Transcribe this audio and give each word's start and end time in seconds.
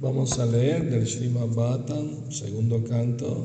Vamos 0.00 0.38
a 0.38 0.46
leer 0.46 0.88
del 0.88 1.08
Srimad 1.08 1.48
Bhattan, 1.48 2.30
segundo 2.30 2.84
canto, 2.84 3.44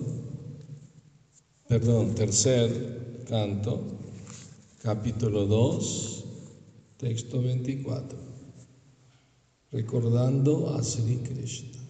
perdón, 1.67 2.13
tercer 2.13 3.25
canto, 3.27 3.81
capítulo 4.83 5.47
2, 5.47 6.23
texto 6.97 7.41
24, 7.41 8.19
recordando 9.71 10.69
a 10.75 10.83
Sri 10.83 11.23
Krishna. 11.23 11.81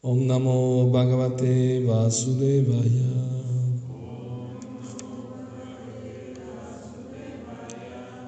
Om 0.00 0.26
Namo 0.26 0.90
Bhagavate 0.90 1.84
Vasudevaya. 1.86 3.14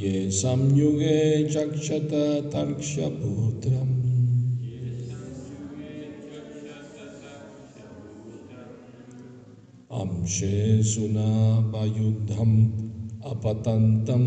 Samyuge 0.00 1.46
chakshata 1.52 2.48
tarkshaputram. 2.50 3.90
Amshe 9.90 10.82
suna 10.82 11.60
vayudham 11.70 12.72
apatantam. 13.20 14.24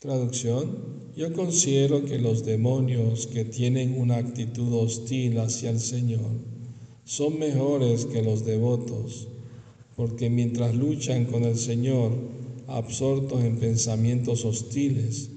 Traducción. 0.00 1.12
Yo 1.14 1.32
considero 1.32 2.04
que 2.04 2.18
los 2.18 2.44
demonios 2.44 3.28
que 3.28 3.44
tienen 3.44 4.00
una 4.00 4.16
actitud 4.16 4.72
hostil 4.74 5.38
hacia 5.38 5.70
el 5.70 5.78
Señor 5.78 6.51
son 7.04 7.38
mejores 7.38 8.06
que 8.06 8.22
los 8.22 8.44
devotos, 8.44 9.28
porque 9.96 10.30
mientras 10.30 10.74
luchan 10.74 11.26
con 11.26 11.44
el 11.44 11.56
Señor, 11.56 12.12
absortos 12.68 13.42
en 13.44 13.56
pensamientos 13.56 14.44
hostiles, 14.44 15.30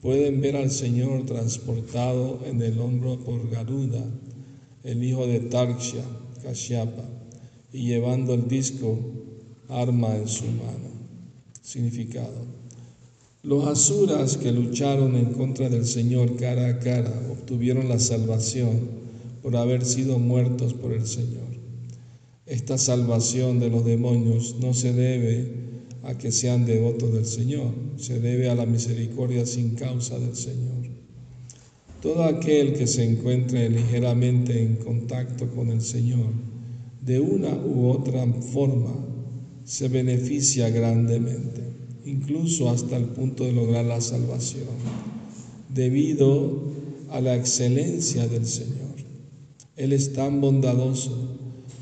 pueden 0.00 0.40
ver 0.40 0.56
al 0.56 0.70
Señor 0.70 1.24
transportado 1.26 2.40
en 2.44 2.62
el 2.62 2.78
hombro 2.78 3.18
por 3.18 3.50
Garuda, 3.50 4.04
el 4.84 5.02
hijo 5.02 5.26
de 5.26 5.40
Tarksha, 5.40 6.04
Kashyapa, 6.42 7.08
y 7.72 7.86
llevando 7.86 8.34
el 8.34 8.46
disco 8.46 8.98
arma 9.68 10.16
en 10.16 10.28
su 10.28 10.44
mano. 10.44 10.86
Significado. 11.60 12.46
Los 13.42 13.66
asuras 13.66 14.36
que 14.36 14.52
lucharon 14.52 15.16
en 15.16 15.32
contra 15.32 15.68
del 15.68 15.86
Señor 15.86 16.36
cara 16.36 16.68
a 16.68 16.78
cara 16.78 17.12
obtuvieron 17.32 17.88
la 17.88 17.98
salvación 17.98 19.05
por 19.46 19.56
haber 19.56 19.84
sido 19.84 20.18
muertos 20.18 20.74
por 20.74 20.92
el 20.92 21.06
Señor. 21.06 21.46
Esta 22.46 22.78
salvación 22.78 23.60
de 23.60 23.70
los 23.70 23.84
demonios 23.84 24.56
no 24.60 24.74
se 24.74 24.92
debe 24.92 25.52
a 26.02 26.18
que 26.18 26.32
sean 26.32 26.66
devotos 26.66 27.12
del 27.12 27.26
Señor, 27.26 27.72
se 27.96 28.18
debe 28.18 28.50
a 28.50 28.56
la 28.56 28.66
misericordia 28.66 29.46
sin 29.46 29.76
causa 29.76 30.18
del 30.18 30.34
Señor. 30.34 30.88
Todo 32.02 32.24
aquel 32.24 32.72
que 32.72 32.88
se 32.88 33.04
encuentre 33.04 33.70
ligeramente 33.70 34.60
en 34.60 34.78
contacto 34.78 35.48
con 35.48 35.68
el 35.68 35.80
Señor, 35.80 36.32
de 37.00 37.20
una 37.20 37.54
u 37.54 37.90
otra 37.90 38.26
forma, 38.52 38.96
se 39.62 39.86
beneficia 39.86 40.70
grandemente, 40.70 41.62
incluso 42.04 42.68
hasta 42.68 42.96
el 42.96 43.04
punto 43.04 43.44
de 43.44 43.52
lograr 43.52 43.84
la 43.84 44.00
salvación, 44.00 44.66
debido 45.72 46.64
a 47.10 47.20
la 47.20 47.36
excelencia 47.36 48.26
del 48.26 48.44
Señor. 48.44 48.85
Él 49.76 49.92
es 49.92 50.14
tan 50.14 50.40
bondadoso 50.40 51.36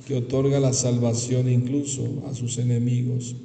que 0.07 0.17
otorga 0.17 0.59
la 0.59 0.73
salvación 0.73 1.49
incluso 1.49 2.25
a 2.29 2.35
sus 2.35 2.59
enemigos, 2.59 3.37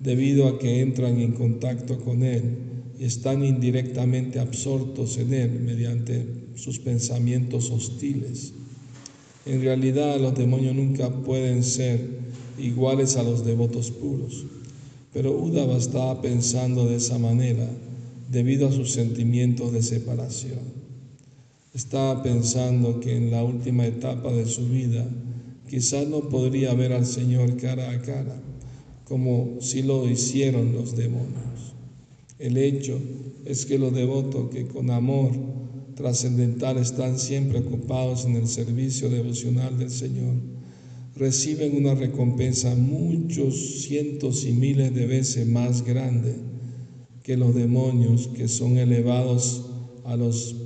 debido 0.00 0.48
a 0.48 0.58
que 0.58 0.80
entran 0.80 1.20
en 1.20 1.32
contacto 1.32 1.98
con 2.00 2.22
Él 2.22 2.56
y 2.98 3.04
están 3.04 3.44
indirectamente 3.44 4.40
absortos 4.40 5.18
en 5.18 5.34
Él 5.34 5.60
mediante 5.60 6.26
sus 6.54 6.78
pensamientos 6.78 7.70
hostiles. 7.70 8.54
En 9.44 9.60
realidad 9.60 10.18
los 10.20 10.34
demonios 10.34 10.74
nunca 10.74 11.10
pueden 11.10 11.62
ser 11.62 12.00
iguales 12.58 13.16
a 13.16 13.22
los 13.22 13.44
devotos 13.44 13.90
puros, 13.90 14.46
pero 15.12 15.38
Udava 15.38 15.76
estaba 15.76 16.22
pensando 16.22 16.86
de 16.86 16.96
esa 16.96 17.18
manera 17.18 17.68
debido 18.30 18.68
a 18.68 18.72
sus 18.72 18.92
sentimientos 18.92 19.72
de 19.72 19.82
separación. 19.82 20.85
Estaba 21.76 22.22
pensando 22.22 23.00
que 23.00 23.14
en 23.14 23.30
la 23.30 23.44
última 23.44 23.86
etapa 23.86 24.32
de 24.32 24.46
su 24.46 24.66
vida 24.66 25.06
quizás 25.68 26.08
no 26.08 26.30
podría 26.30 26.72
ver 26.72 26.94
al 26.94 27.04
Señor 27.04 27.58
cara 27.58 27.90
a 27.90 28.00
cara, 28.00 28.40
como 29.04 29.58
si 29.60 29.82
lo 29.82 30.08
hicieron 30.08 30.72
los 30.72 30.96
demonios. 30.96 31.74
El 32.38 32.56
hecho 32.56 32.98
es 33.44 33.66
que 33.66 33.78
los 33.78 33.92
devotos 33.92 34.48
que 34.48 34.66
con 34.66 34.88
amor 34.90 35.32
trascendental 35.96 36.78
están 36.78 37.18
siempre 37.18 37.58
ocupados 37.58 38.24
en 38.24 38.36
el 38.36 38.48
servicio 38.48 39.10
devocional 39.10 39.76
del 39.76 39.90
Señor, 39.90 40.36
reciben 41.14 41.76
una 41.76 41.94
recompensa 41.94 42.74
muchos 42.74 43.82
cientos 43.82 44.46
y 44.46 44.52
miles 44.52 44.94
de 44.94 45.06
veces 45.06 45.46
más 45.46 45.84
grande 45.84 46.36
que 47.22 47.36
los 47.36 47.54
demonios 47.54 48.28
que 48.28 48.48
son 48.48 48.78
elevados 48.78 49.66
a 50.06 50.16
los 50.16 50.65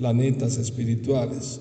planetas 0.00 0.56
espirituales 0.56 1.60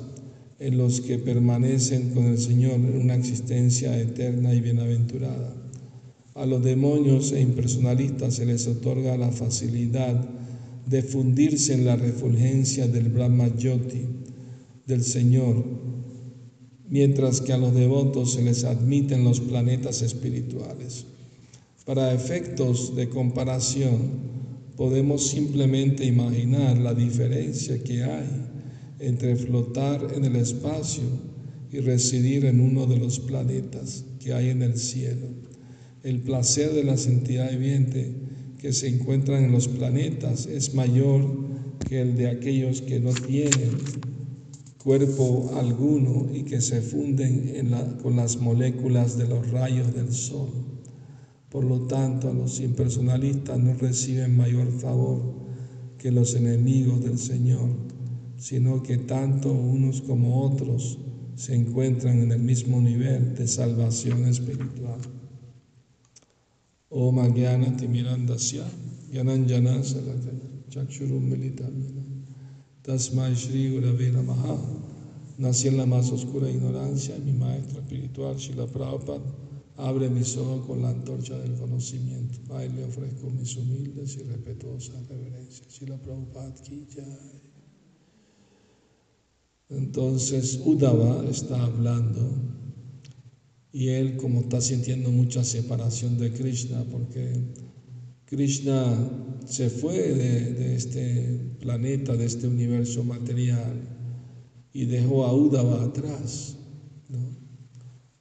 en 0.60 0.78
los 0.78 1.02
que 1.02 1.18
permanecen 1.18 2.12
con 2.12 2.28
el 2.28 2.38
Señor 2.38 2.76
en 2.76 3.02
una 3.02 3.16
existencia 3.16 4.00
eterna 4.00 4.54
y 4.54 4.62
bienaventurada. 4.62 5.54
A 6.36 6.46
los 6.46 6.64
demonios 6.64 7.34
e 7.34 7.42
impersonalistas 7.42 8.36
se 8.36 8.46
les 8.46 8.66
otorga 8.66 9.18
la 9.18 9.30
facilidad 9.32 10.26
de 10.86 11.04
fundirse 11.04 11.74
en 11.74 11.84
la 11.84 11.98
refulgencia 11.98 12.88
del 12.88 13.10
Brahma 13.10 13.54
Yoti, 13.58 14.06
del 14.88 15.04
Señor, 15.04 15.66
mientras 16.88 17.42
que 17.42 17.52
a 17.52 17.58
los 17.58 17.76
devotos 17.76 18.36
se 18.36 18.42
les 18.42 18.64
admiten 18.64 19.26
los 19.26 19.42
planetas 19.42 20.02
espirituales. 20.02 21.06
Para 21.84 22.14
efectos 22.14 22.96
de 22.96 23.10
comparación, 23.10 24.39
podemos 24.80 25.28
simplemente 25.28 26.06
imaginar 26.06 26.78
la 26.78 26.94
diferencia 26.94 27.84
que 27.84 28.02
hay 28.02 28.30
entre 29.00 29.36
flotar 29.36 30.14
en 30.16 30.24
el 30.24 30.38
espacio 30.38 31.04
y 31.70 31.82
residir 31.82 32.46
en 32.46 32.62
uno 32.62 32.86
de 32.86 32.96
los 32.96 33.20
planetas 33.20 34.06
que 34.22 34.32
hay 34.32 34.52
en 34.52 34.62
el 34.62 34.78
cielo. 34.78 35.28
El 36.02 36.22
placer 36.22 36.72
de 36.72 36.86
las 36.86 37.08
entidades 37.08 37.60
vivientes 37.60 38.08
que 38.58 38.72
se 38.72 38.88
encuentran 38.88 39.44
en 39.44 39.52
los 39.52 39.68
planetas 39.68 40.46
es 40.46 40.74
mayor 40.74 41.30
que 41.90 42.00
el 42.00 42.16
de 42.16 42.30
aquellos 42.30 42.82
que 42.82 43.02
no 43.02 43.12
tienen 43.12 43.80
cuerpo 44.82 45.52
alguno 45.58 46.30
y 46.34 46.44
que 46.44 46.62
se 46.62 46.82
funden 46.82 47.70
con 48.02 48.16
las 48.16 48.38
moléculas 48.38 49.18
de 49.18 49.28
los 49.28 49.52
rayos 49.52 49.94
del 49.94 50.14
sol. 50.14 50.69
Por 51.50 51.64
lo 51.64 51.82
tanto, 51.88 52.32
los 52.32 52.60
impersonalistas 52.60 53.58
no 53.58 53.74
reciben 53.74 54.38
mayor 54.38 54.72
favor 54.72 55.20
que 55.98 56.12
los 56.12 56.36
enemigos 56.36 57.04
del 57.04 57.18
Señor, 57.18 57.70
sino 58.38 58.84
que 58.84 58.98
tanto 58.98 59.52
unos 59.52 60.02
como 60.02 60.44
otros 60.44 61.00
se 61.36 61.56
encuentran 61.56 62.20
en 62.22 62.32
el 62.32 62.40
mismo 62.40 62.80
nivel 62.80 63.34
de 63.34 63.48
salvación 63.48 64.26
espiritual. 64.26 65.00
Om 66.90 67.20
Agyana 67.20 67.78
Timirandasya 67.78 68.66
Yananjana 69.12 69.84
Salakaya 69.84 70.50
Chakshurum 70.70 71.30
Militamina 71.30 72.02
Tasmai 72.82 73.36
Shri 73.36 73.70
Gurave 73.72 74.12
Namaha 74.12 74.58
Nací 75.38 75.68
en 75.68 75.78
la 75.78 75.86
más 75.86 76.12
oscura 76.12 76.50
ignorancia, 76.50 77.16
mi 77.24 77.32
maestra 77.32 77.80
espiritual, 77.80 78.36
Shila 78.38 78.68
Prabhupada 78.68 79.22
Abre 79.80 80.10
mis 80.10 80.36
ojos 80.36 80.66
con 80.68 80.82
la 80.82 80.90
antorcha 80.90 81.38
del 81.38 81.54
conocimiento. 81.54 82.38
Ay, 82.54 82.70
le 82.70 82.84
ofrezco 82.84 83.30
mis 83.30 83.56
humildes 83.56 84.18
y 84.18 84.24
respetuosas 84.24 85.08
reverencias. 85.08 85.68
Si 85.70 85.86
la 85.86 85.98
Prabhupada 85.98 86.54
ya. 86.96 87.20
Entonces 89.70 90.60
Udava 90.66 91.24
está 91.30 91.64
hablando 91.64 92.30
y 93.72 93.90
él 93.90 94.18
como 94.18 94.42
está 94.42 94.60
sintiendo 94.60 95.12
mucha 95.12 95.44
separación 95.44 96.18
de 96.18 96.34
Krishna 96.34 96.84
porque 96.92 97.32
Krishna 98.26 99.40
se 99.46 99.70
fue 99.70 99.96
de, 99.96 100.76
este 100.76 101.56
planeta, 101.62 102.18
de 102.18 102.26
este 102.26 102.48
universo 102.48 103.04
material 103.04 103.80
y 104.74 104.86
dejó 104.86 105.26
a 105.26 105.34
Udava 105.34 105.84
atrás. 105.84 106.59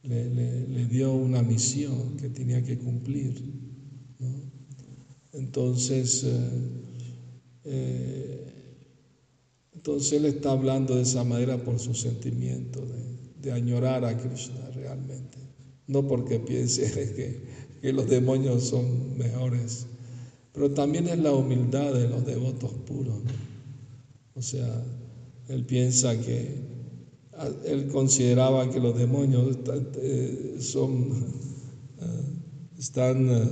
Le, 0.08 0.86
dio 0.86 1.12
una 1.12 1.42
misión 1.42 2.16
que 2.16 2.28
tenía 2.28 2.64
que 2.64 2.78
cumplir. 2.78 3.34
Entonces, 5.32 6.24
eh, 6.24 6.50
eh, 7.64 8.52
entonces 9.74 10.12
él 10.14 10.24
está 10.24 10.52
hablando 10.52 10.96
de 10.96 11.02
esa 11.02 11.24
manera 11.24 11.62
por 11.62 11.78
su 11.78 11.94
sentimiento 11.94 12.80
de, 13.42 13.52
añorar 13.52 14.04
a 14.04 14.14
Krishna 14.18 14.68
realmente, 14.74 15.38
no 15.86 16.06
porque 16.06 16.38
piense 16.38 16.82
que, 17.16 17.40
que 17.80 17.92
los 17.94 18.06
demonios 18.08 18.64
son 18.64 19.16
mejores 19.16 19.86
pero 20.58 20.72
también 20.72 21.06
es 21.06 21.18
la 21.20 21.30
humildad 21.30 21.92
de 21.94 22.08
los 22.08 22.26
devotos 22.26 22.72
puros. 22.84 23.14
O 24.34 24.42
sea, 24.42 24.84
él 25.46 25.64
piensa 25.64 26.18
que, 26.20 26.77
él 27.64 27.88
consideraba 27.88 28.70
que 28.70 28.80
los 28.80 28.96
demonios 28.96 29.58
eh, 29.96 30.56
son, 30.60 31.12
eh, 32.00 32.24
están 32.78 33.28
eh, 33.30 33.48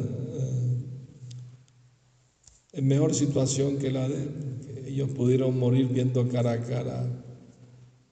en 2.73 2.87
mejor 2.87 3.15
situación 3.15 3.79
que 3.79 3.91
la 3.91 4.09
de 4.09 4.23
él. 4.23 4.85
ellos 4.87 5.11
pudieron 5.11 5.59
morir 5.59 5.89
viendo 5.89 6.29
cara 6.29 6.53
a 6.53 6.63
cara 6.63 7.23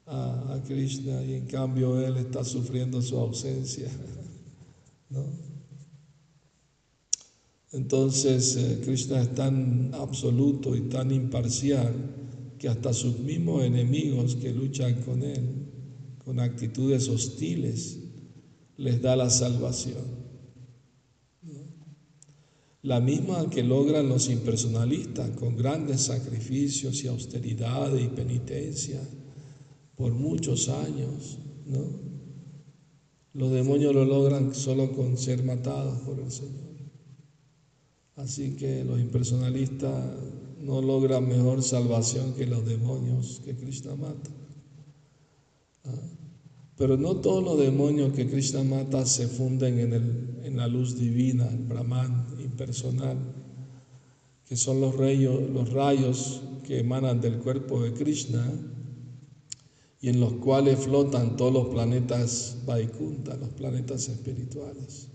a, 0.07 0.61
Krishna 0.67 1.23
y 1.25 1.35
en 1.35 1.47
cambio 1.47 2.01
él 2.01 2.17
está 2.17 2.45
sufriendo 2.45 3.03
su 3.03 3.19
ausencia. 3.19 3.89
¿no? 5.11 5.25
Entonces 7.73 8.79
Krishna 8.85 9.21
es 9.21 9.35
tan 9.35 9.91
absoluto 9.95 10.77
y 10.77 10.83
tan 10.83 11.11
imparcial 11.11 11.93
que 12.59 12.69
hasta 12.69 12.95
sus 12.95 13.19
mismos 13.19 13.65
enemigos 13.65 14.37
que 14.37 14.51
luchan 14.51 15.03
con 15.03 15.23
él, 15.23 15.64
con 16.25 16.41
actitudes 16.41 17.09
hostiles, 17.09 17.99
les 18.77 19.01
da 19.01 19.17
la 19.17 19.31
salvación. 19.31 20.25
La 22.83 23.01
misma 23.01 23.49
que 23.49 23.63
logran 23.63 24.09
los 24.09 24.29
impersonalistas 24.29 25.31
con 25.31 25.57
grandes 25.57 26.03
sacrificios 26.03 27.03
y 27.03 27.09
austeridad 27.09 27.97
y 27.97 28.09
penitencia 28.09 29.01
por 29.97 30.13
muchos 30.13 30.69
años, 30.69 31.39
¿no? 31.67 32.05
Los 33.33 33.51
demonios 33.53 33.95
lo 33.95 34.05
logran 34.05 34.55
solo 34.55 34.93
con 34.93 35.17
ser 35.17 35.43
matados 35.45 35.99
por 36.01 36.21
el 36.21 36.31
Señor. 36.31 36.75
Así 38.17 38.55
que 38.55 38.85
los 38.85 39.01
impersonalistas 39.01 40.05
no 40.61 40.81
logran 40.81 41.27
mejor 41.27 41.63
salvación 41.63 42.35
que 42.35 42.47
los 42.47 42.65
demonios 42.65 43.41
que 43.45 43.57
Krishna 43.57 43.97
mata. 43.97 44.31
Ah, 45.85 46.14
pero 46.77 46.97
no 46.97 47.17
todos 47.17 47.43
los 47.45 47.59
demonios 47.59 48.13
que 48.13 48.29
Krishna 48.29 48.65
mata 48.65 49.07
se 49.07 49.29
funden 49.29 49.79
en, 49.79 49.93
el, 49.93 50.41
en 50.45 50.57
la 50.57 50.67
luz 50.67 50.99
divina, 50.99 51.49
el 51.49 51.59
Brahman 51.59 52.27
impersonal, 52.41 53.17
que 54.45 54.57
son 54.57 54.81
los 54.81 54.97
rayos, 54.97 56.43
que 56.65 56.81
emanan 56.81 57.21
del 57.21 57.39
cuerpo 57.39 57.83
de 57.83 57.93
Krishna 57.93 58.45
y 60.01 60.09
en 60.09 60.21
los 60.21 60.35
cuales 60.35 60.81
flotan 60.81 61.37
todos 61.37 61.53
los 61.53 61.69
planetas 61.69 62.59
Vaikunta, 62.67 63.37
los 63.37 63.51
planetas 63.51 64.09
espirituales. 64.09 65.09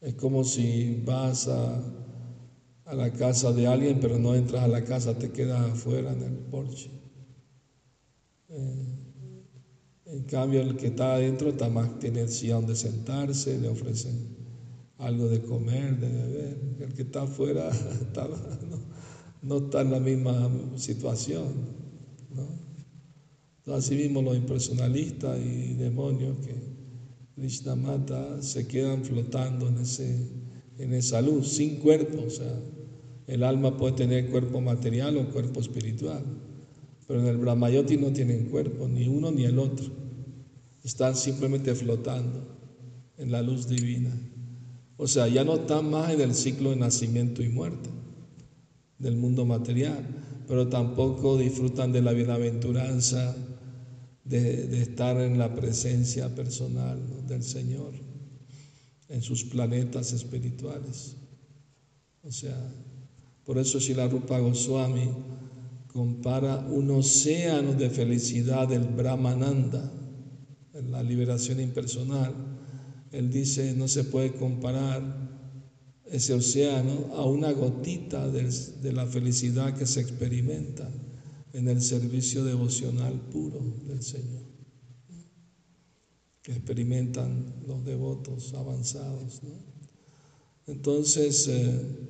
Es 0.00 0.14
como 0.14 0.44
si 0.44 1.02
vas 1.04 1.48
a, 1.48 1.82
la 2.92 3.12
casa 3.12 3.52
de 3.52 3.66
alguien, 3.66 3.98
pero 4.00 4.18
no 4.18 4.34
entras 4.34 4.62
a 4.62 4.68
la 4.68 4.84
casa, 4.84 5.18
te 5.18 5.30
quedas 5.30 5.60
afuera 5.72 6.12
en 6.12 6.22
el 6.22 6.32
porche. 6.32 6.90
Eh, 8.48 9.07
en 10.10 10.22
cambio, 10.22 10.62
el 10.62 10.76
que 10.76 10.86
está 10.86 11.14
adentro 11.14 11.50
está 11.50 11.68
más, 11.68 11.98
tiene 11.98 12.26
silla 12.28 12.54
donde 12.54 12.74
sentarse, 12.74 13.58
le 13.58 13.68
ofrecen 13.68 14.38
algo 14.96 15.28
de 15.28 15.42
comer, 15.42 15.98
de 15.98 16.08
beber. 16.08 16.76
El 16.80 16.94
que 16.94 17.02
está 17.02 17.22
afuera 17.22 17.70
no, 19.42 19.58
está 19.58 19.82
en 19.82 19.90
la 19.90 20.00
misma 20.00 20.50
situación. 20.76 21.78
Así 23.66 23.96
mismo 23.96 24.22
los 24.22 24.34
impersonalistas 24.34 25.38
y 25.40 25.74
demonios 25.74 26.38
que 26.38 27.76
Mata 27.76 28.40
se 28.40 28.66
quedan 28.66 29.04
flotando 29.04 29.68
en, 29.68 29.78
ese, 29.78 30.16
en 30.78 30.94
esa 30.94 31.20
luz, 31.20 31.48
sin 31.48 31.76
cuerpo. 31.76 32.24
O 32.26 32.30
sea, 32.30 32.58
el 33.26 33.44
alma 33.44 33.76
puede 33.76 33.92
tener 33.92 34.30
cuerpo 34.30 34.62
material 34.62 35.18
o 35.18 35.30
cuerpo 35.30 35.60
espiritual, 35.60 36.24
pero 37.06 37.20
en 37.20 37.26
el 37.26 37.36
Brahmayoti 37.36 37.98
no 37.98 38.10
tienen 38.10 38.46
cuerpo, 38.46 38.88
ni 38.88 39.06
uno 39.06 39.30
ni 39.30 39.44
el 39.44 39.58
otro. 39.58 39.97
Están 40.84 41.16
simplemente 41.16 41.74
flotando 41.74 42.46
en 43.16 43.32
la 43.32 43.42
luz 43.42 43.68
divina. 43.68 44.10
O 44.96 45.06
sea, 45.06 45.28
ya 45.28 45.44
no 45.44 45.56
están 45.56 45.90
más 45.90 46.12
en 46.12 46.20
el 46.20 46.34
ciclo 46.34 46.70
de 46.70 46.76
nacimiento 46.76 47.42
y 47.42 47.48
muerte 47.48 47.88
del 48.98 49.16
mundo 49.16 49.44
material, 49.44 50.04
pero 50.46 50.68
tampoco 50.68 51.38
disfrutan 51.38 51.92
de 51.92 52.02
la 52.02 52.12
bienaventuranza 52.12 53.36
de, 54.24 54.82
estar 54.82 55.20
en 55.20 55.38
la 55.38 55.54
presencia 55.54 56.34
personal 56.34 56.98
del 57.26 57.42
Señor, 57.42 57.92
en 59.08 59.22
sus 59.22 59.44
planetas 59.44 60.12
espirituales. 60.12 61.16
O 62.22 62.32
sea, 62.32 62.58
por 63.44 63.56
eso 63.58 63.78
la 63.94 64.08
Rupa 64.08 64.38
Goswami 64.38 65.08
compara 65.86 66.58
un 66.58 66.90
océano 66.90 67.72
de 67.72 67.88
felicidad 67.88 68.68
del 68.68 68.82
Brahmananda, 68.82 69.90
la 70.82 71.02
liberación 71.02 71.60
impersonal. 71.60 72.34
Él 73.12 73.30
dice, 73.30 73.74
no 73.74 73.88
se 73.88 74.04
puede 74.04 74.34
comparar 74.34 75.28
ese 76.06 76.34
océano 76.34 77.14
a 77.14 77.24
una 77.24 77.52
gotita 77.52 78.28
de 78.28 78.92
la 78.92 79.06
felicidad 79.06 79.76
que 79.76 79.86
se 79.86 80.00
experimenta 80.00 80.88
en 81.52 81.68
el 81.68 81.82
servicio 81.82 82.44
devocional 82.44 83.20
puro 83.32 83.60
del 83.86 84.02
Señor, 84.02 84.42
que 86.42 86.52
experimentan 86.52 87.62
los 87.66 87.84
devotos 87.84 88.54
avanzados. 88.54 89.40
Entonces, 90.66 91.48
eh, 91.48 92.08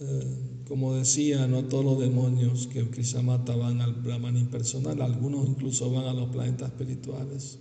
eh, 0.00 0.62
como 0.66 0.94
decía, 0.94 1.46
no 1.46 1.64
todos 1.64 1.84
los 1.84 2.00
demonios 2.00 2.66
que 2.66 2.88
Krishamata 2.90 3.54
van 3.54 3.80
al 3.80 3.94
Brahman 3.94 4.36
impersonal, 4.36 5.00
algunos 5.00 5.46
incluso 5.46 5.90
van 5.90 6.06
a 6.06 6.14
los 6.14 6.30
planetas 6.30 6.70
espirituales, 6.70 7.60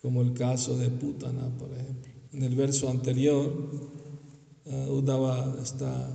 como 0.00 0.22
el 0.22 0.32
caso 0.32 0.76
de 0.76 0.90
Putana, 0.90 1.48
por 1.58 1.72
ejemplo. 1.72 2.12
En 2.32 2.42
el 2.42 2.54
verso 2.54 2.88
anterior, 2.88 3.52
uh, 4.66 5.60
está 5.62 6.10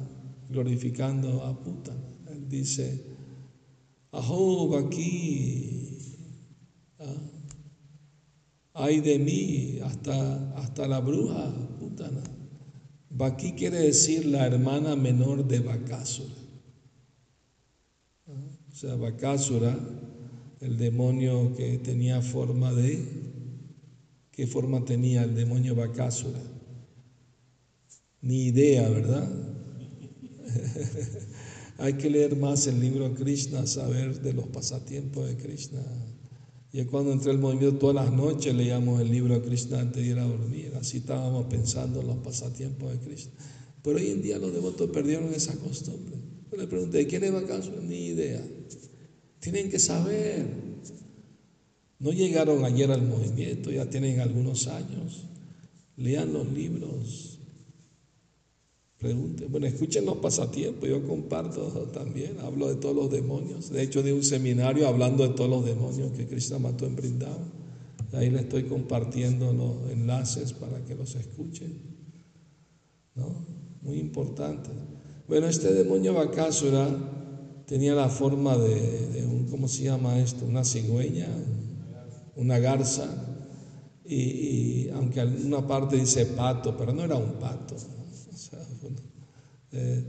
glorificando 0.50 1.44
a 1.44 1.58
Putana. 1.63 2.00
Él 2.30 2.48
dice, 2.48 3.13
Ajo, 4.13 4.78
aquí, 4.78 5.98
ay 8.75 9.02
de 9.02 9.18
mí, 9.18 9.80
hasta, 9.84 10.54
hasta 10.54 10.88
la 10.88 11.00
bruja, 11.00 11.52
putana. 11.80 12.22
Baki 13.10 13.54
quiere 13.54 13.80
decir 13.80 14.28
la 14.28 14.46
hermana 14.46 14.96
menor 14.96 15.48
de 15.48 15.60
Bakasura. 15.62 16.36
O 18.28 18.75
sea, 18.75 18.96
Bakasura, 18.96 19.75
el 20.60 20.78
demonio 20.78 21.56
que 21.56 21.80
tenía 21.80 22.22
forma 22.22 22.72
de, 22.72 23.33
¿qué 24.34 24.46
forma 24.46 24.84
tenía 24.84 25.24
el 25.24 25.36
demonio 25.36 25.75
Bakasura? 25.75 26.42
Ni 28.22 28.48
idea, 28.48 28.90
¿verdad? 28.90 29.30
Hay 31.78 31.94
que 31.94 32.10
leer 32.10 32.36
más 32.36 32.68
el 32.68 32.80
libro 32.80 33.13
Krishna, 33.13 33.66
saber 33.66 34.22
de 34.22 34.34
los 34.34 34.48
pasatiempos 34.48 35.28
de 35.28 35.38
Krishna. 35.38 35.82
Y 36.72 36.84
cuando 36.86 37.12
entré 37.12 37.32
al 37.32 37.38
movimiento, 37.38 37.78
todas 37.78 37.96
las 37.96 38.12
noches 38.12 38.54
leíamos 38.56 39.00
el 39.00 39.12
libro 39.12 39.42
Krishna 39.44 39.80
antes 39.80 40.04
de 40.04 40.10
ir 40.10 40.20
a 40.20 40.25
dormir. 40.25 40.74
Así 40.80 40.98
estábamos 40.98 41.46
pensando 41.46 42.02
en 42.02 42.08
los 42.08 42.18
pasatiempos 42.18 42.92
de 42.92 42.98
Krishna. 43.00 43.34
Pero 43.84 43.98
hoy 43.98 44.08
en 44.08 44.22
día 44.22 44.40
los 44.40 44.54
devotos 44.54 44.90
perdieron 44.90 45.32
esa 45.34 45.56
costumbre. 45.58 46.16
Yo 46.52 46.58
le 46.58 46.68
pregunté, 46.68 47.06
¿quién 47.06 47.24
es 47.24 47.34
acaso? 47.34 47.72
Ni 47.82 48.08
idea. 48.08 48.42
Tienen 49.40 49.70
que 49.70 49.78
saber. 49.78 50.48
No 52.03 52.12
llegaron 52.12 52.65
ayer 52.65 52.91
al 52.91 53.01
movimiento, 53.01 53.72
ya 53.72 53.89
tienen 53.89 54.19
algunos 54.19 54.67
años. 54.67 55.24
Lean 55.95 56.33
los 56.33 56.51
libros. 56.51 57.39
Pregunten. 58.98 59.50
Bueno, 59.50 59.67
escuchen 59.67 60.05
los 60.05 60.17
pasatiempos. 60.17 60.89
Yo 60.89 61.07
comparto 61.07 61.62
también. 61.93 62.41
Hablo 62.41 62.67
de 62.67 62.75
todos 62.75 62.93
los 62.93 63.10
demonios. 63.10 63.69
De 63.69 63.81
hecho, 63.81 64.03
de 64.03 64.12
un 64.12 64.22
seminario 64.22 64.86
hablando 64.86 65.25
de 65.25 65.33
todos 65.33 65.50
los 65.50 65.63
demonios 65.63 66.12
que 66.12 66.27
Cristo 66.27 66.60
mató 66.60 66.86
en 66.86 66.98
Brindavan. 66.98 67.53
Ahí 68.12 68.29
le 68.29 68.41
estoy 68.41 68.63
compartiendo 68.63 69.53
los 69.53 69.89
enlaces 69.89 70.51
para 70.51 70.83
que 70.83 70.95
los 70.95 71.15
escuchen. 71.15 71.72
¿No? 73.15 73.45
Muy 73.81 73.98
importante. 74.00 74.69
Bueno, 75.29 75.48
este 75.48 75.74
demonio 75.74 76.13
Bacásura 76.13 76.86
tenía 77.65 77.95
la 77.95 78.10
forma 78.10 78.57
de, 78.57 79.25
un, 79.25 79.48
¿cómo 79.50 79.69
se 79.69 79.83
llama 79.83 80.19
esto? 80.19 80.45
Una 80.45 80.65
cigüeña, 80.65 81.29
una 82.36 82.60
garza. 82.60 83.08
Y, 84.06 84.90
aunque 84.90 85.22
en 85.22 85.46
una 85.46 85.66
parte 85.66 85.96
dice 85.96 86.25
pato, 86.25 86.75
pero 86.78 86.94
no 86.94 87.04
era 87.04 87.16
un 87.16 87.34
pato. 87.34 87.75
Eh, 89.72 90.06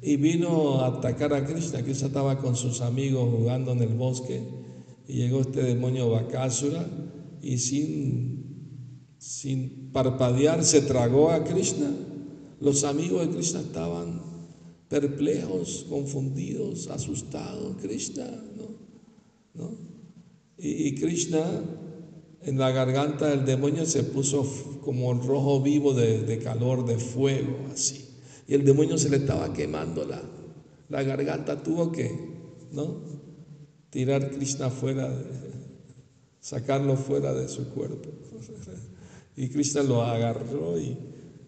y 0.00 0.16
vino 0.16 0.80
a 0.80 0.98
atacar 0.98 1.32
a 1.32 1.44
Krishna. 1.44 1.82
Krishna 1.82 2.06
estaba 2.06 2.38
con 2.38 2.54
sus 2.54 2.80
amigos 2.80 3.28
jugando 3.36 3.72
en 3.72 3.82
el 3.82 3.94
bosque 3.94 4.42
y 5.08 5.14
llegó 5.14 5.40
este 5.40 5.62
demonio 5.62 6.10
Bakasura 6.10 6.86
y 7.42 7.58
sin, 7.58 9.14
sin 9.18 9.90
parpadear 9.92 10.64
se 10.64 10.82
tragó 10.82 11.30
a 11.30 11.42
Krishna. 11.42 11.90
Los 12.60 12.84
amigos 12.84 13.26
de 13.26 13.34
Krishna 13.34 13.60
estaban 13.60 14.22
perplejos, 14.88 15.86
confundidos, 15.88 16.88
asustados. 16.88 17.76
Krishna. 17.80 18.26
¿No? 19.54 19.97
Y, 20.58 20.94
Krishna 20.96 21.44
en 22.42 22.58
la 22.58 22.70
garganta 22.70 23.28
del 23.28 23.44
demonio 23.44 23.86
se 23.86 24.02
puso 24.02 24.44
como 24.82 25.12
rojo 25.14 25.60
vivo 25.60 25.92
de, 25.94 26.38
calor, 26.42 26.84
de 26.84 26.98
fuego, 26.98 27.66
así. 27.72 28.06
Y 28.46 28.54
el 28.54 28.64
demonio 28.64 28.98
se 28.98 29.10
le 29.10 29.18
estaba 29.18 29.52
quemando 29.52 30.04
la, 30.04 30.22
la 30.88 31.02
garganta, 31.02 31.62
tuvo 31.62 31.92
que, 31.92 32.10
¿no? 32.72 33.02
Tirar 33.90 34.30
Krishna 34.30 34.70
fuera 34.70 35.08
de, 35.08 35.24
sacarlo 36.40 36.96
fuera 36.96 37.34
de 37.34 37.48
su 37.48 37.68
cuerpo. 37.68 38.08
Y 39.36 39.48
Cristo 39.48 39.82
lo 39.82 40.02
agarró 40.02 40.78
y 40.80 40.96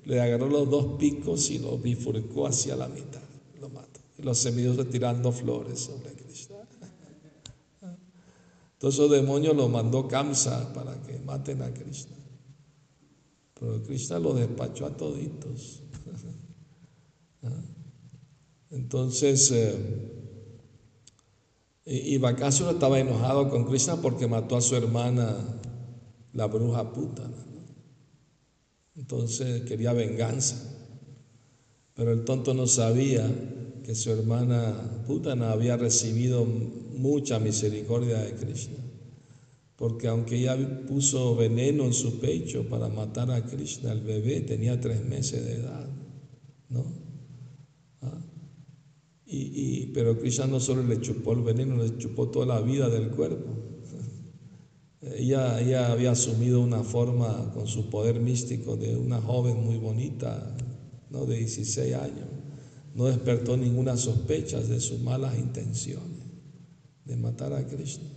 le 0.04 0.20
agarró 0.20 0.48
los 0.48 0.70
dos 0.70 0.98
picos 0.98 1.50
y 1.50 1.58
lo 1.58 1.78
bifurcó 1.78 2.46
hacia 2.46 2.76
la 2.76 2.88
mitad, 2.88 3.22
lo 3.60 3.68
mató. 3.68 4.00
Y 4.18 4.22
los 4.22 4.38
semidiosos 4.38 4.88
tirando 4.90 5.32
flores 5.32 5.80
sobre 5.80 6.12
Cristo. 6.12 6.59
Entonces 8.80 8.98
esos 8.98 9.10
demonios 9.10 9.54
lo 9.54 9.68
mandó 9.68 10.08
Kamsa 10.08 10.72
para 10.72 10.94
que 11.02 11.18
maten 11.18 11.60
a 11.60 11.70
Cristo. 11.70 12.14
Pero 13.52 13.82
Cristo 13.82 14.18
lo 14.18 14.32
despachó 14.32 14.86
a 14.86 14.96
toditos. 14.96 15.82
Entonces, 18.70 19.50
eh, 19.50 19.76
y, 21.84 22.16
y 22.16 22.20
estaba 22.24 22.98
enojado 22.98 23.50
con 23.50 23.66
Krishna 23.66 23.96
porque 23.96 24.26
mató 24.26 24.56
a 24.56 24.62
su 24.62 24.74
hermana, 24.76 25.36
la 26.32 26.46
bruja 26.46 26.90
Putana. 26.90 27.36
Entonces 28.96 29.60
quería 29.68 29.92
venganza. 29.92 30.56
Pero 31.92 32.12
el 32.12 32.24
tonto 32.24 32.54
no 32.54 32.66
sabía 32.66 33.30
que 33.84 33.94
su 33.94 34.10
hermana 34.10 35.04
Putana 35.06 35.52
había 35.52 35.76
recibido 35.76 36.46
mucha 37.00 37.38
misericordia 37.38 38.18
de 38.18 38.34
Krishna. 38.34 38.76
Porque 39.76 40.08
aunque 40.08 40.36
ella 40.36 40.56
puso 40.86 41.34
veneno 41.34 41.84
en 41.84 41.94
su 41.94 42.20
pecho 42.20 42.68
para 42.68 42.88
matar 42.88 43.30
a 43.30 43.46
Krishna, 43.46 43.92
el 43.92 44.02
bebé 44.02 44.40
tenía 44.42 44.78
tres 44.78 45.02
meses 45.04 45.44
de 45.44 45.54
edad. 45.54 45.88
¿no? 46.68 46.84
Y, 49.32 49.86
pero 49.94 50.18
Krishna 50.18 50.46
no 50.48 50.58
solo 50.58 50.82
le 50.82 51.00
chupó 51.00 51.32
el 51.32 51.42
veneno, 51.42 51.76
le 51.76 51.96
chupó 51.98 52.28
toda 52.28 52.46
la 52.46 52.60
vida 52.60 52.88
del 52.88 53.10
cuerpo. 53.10 53.48
Ella, 55.16 55.60
ella 55.60 55.92
había 55.92 56.10
asumido 56.10 56.60
una 56.60 56.82
forma 56.82 57.52
con 57.54 57.68
su 57.68 57.88
poder 57.88 58.18
místico 58.18 58.76
de 58.76 58.96
una 58.96 59.20
joven 59.20 59.64
muy 59.64 59.78
bonita, 59.78 60.56
¿no? 61.10 61.26
de 61.26 61.38
16 61.38 61.94
años. 61.94 62.26
No 62.94 63.04
despertó 63.04 63.56
ninguna 63.56 63.96
sospecha 63.96 64.60
de 64.60 64.80
sus 64.80 65.00
malas 65.00 65.38
intenciones 65.38 66.19
de 67.04 67.16
matar 67.16 67.52
a 67.52 67.66
Krishna. 67.66 68.08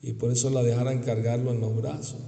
Y 0.00 0.14
por 0.14 0.32
eso 0.32 0.50
la 0.50 0.62
dejaron 0.62 1.00
cargarlo 1.00 1.52
en 1.52 1.60
los 1.60 1.76
brazos. 1.76 2.20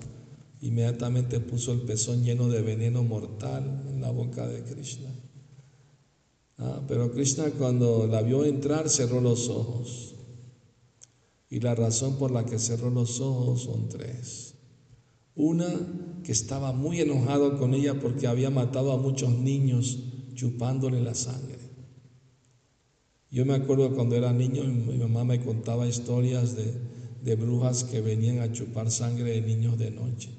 Inmediatamente 0.60 1.40
puso 1.40 1.72
el 1.72 1.82
pezón 1.82 2.22
lleno 2.22 2.48
de 2.48 2.62
veneno 2.62 3.02
mortal 3.02 3.84
en 3.88 4.00
la 4.00 4.10
boca 4.10 4.46
de 4.46 4.62
Krishna. 4.62 5.10
Ah, 6.58 6.82
pero 6.86 7.12
Krishna 7.12 7.50
cuando 7.58 8.06
la 8.06 8.22
vio 8.22 8.44
entrar 8.44 8.88
cerró 8.88 9.20
los 9.20 9.48
ojos. 9.48 10.14
Y 11.50 11.60
la 11.60 11.74
razón 11.74 12.16
por 12.16 12.30
la 12.30 12.46
que 12.46 12.58
cerró 12.58 12.90
los 12.90 13.20
ojos 13.20 13.64
son 13.64 13.88
tres. 13.88 14.54
Una, 15.34 15.66
que 16.22 16.32
estaba 16.32 16.72
muy 16.72 17.00
enojado 17.00 17.58
con 17.58 17.74
ella 17.74 18.00
porque 18.00 18.26
había 18.26 18.50
matado 18.50 18.92
a 18.92 18.98
muchos 18.98 19.30
niños 19.30 19.98
chupándole 20.34 21.02
la 21.02 21.14
sangre. 21.14 21.53
Yo 23.34 23.44
me 23.44 23.54
acuerdo 23.54 23.92
cuando 23.96 24.14
era 24.14 24.32
niño, 24.32 24.62
mi 24.62 24.96
mamá 24.96 25.24
me 25.24 25.40
contaba 25.40 25.88
historias 25.88 26.54
de, 26.54 26.72
de 27.24 27.34
brujas 27.34 27.82
que 27.82 28.00
venían 28.00 28.38
a 28.38 28.52
chupar 28.52 28.92
sangre 28.92 29.32
de 29.32 29.40
niños 29.40 29.76
de 29.76 29.90
noche. 29.90 30.30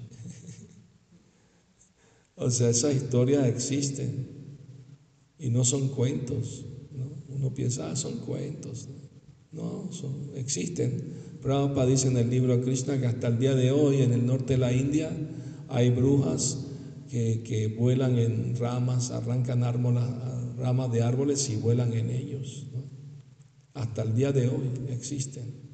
o 2.36 2.50
sea, 2.50 2.70
esas 2.70 2.96
historias 2.96 3.48
existen. 3.48 4.28
Y 5.38 5.50
no 5.50 5.66
son 5.66 5.90
cuentos. 5.90 6.64
Uno 7.28 7.54
piensa, 7.54 7.92
ah, 7.92 7.98
son 7.98 8.20
cuentos. 8.20 8.88
No, 9.52 9.90
existen. 10.36 11.16
Prabhupada 11.42 11.88
dice 11.88 12.08
en 12.08 12.16
el 12.16 12.30
libro 12.30 12.62
Krishna 12.62 12.98
que 12.98 13.08
hasta 13.08 13.28
el 13.28 13.40
día 13.40 13.56
de 13.56 13.72
hoy 13.72 14.04
en 14.04 14.14
el 14.14 14.25
norte 14.25 14.54
de 14.54 14.60
la 14.60 14.72
India 14.72 15.12
hay 15.68 15.90
brujas 15.90 16.68
que, 17.10 17.75
vuelan 17.78 18.18
en 18.18 18.56
ramas, 18.56 19.12
arrancan 19.12 19.66
ramas 20.58 20.92
de 20.92 21.02
árboles 21.02 21.50
y 21.50 21.56
vuelan 21.56 21.94
en 21.94 22.10
ellos. 22.10 22.68
Hasta 23.74 24.04
el 24.04 24.16
día 24.16 24.32
de 24.32 24.48
hoy 24.48 24.70
existen. 24.90 25.66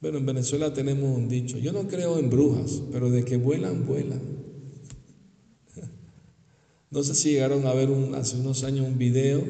Bueno, 0.00 0.16
en 0.16 0.26
Venezuela 0.26 0.72
tenemos 0.72 1.14
un 1.14 1.28
dicho, 1.28 1.58
yo 1.58 1.72
no 1.72 1.86
creo 1.86 2.18
en 2.18 2.30
brujas, 2.30 2.82
pero 2.90 3.10
de 3.10 3.24
que 3.24 3.36
vuelan, 3.36 3.86
vuelan. 3.86 4.20
No 6.90 7.04
sé 7.04 7.14
si 7.14 7.30
llegaron 7.30 7.66
a 7.66 7.74
ver 7.74 7.88
hace 8.16 8.36
unos 8.38 8.64
años 8.64 8.86
un 8.86 8.98
video 8.98 9.44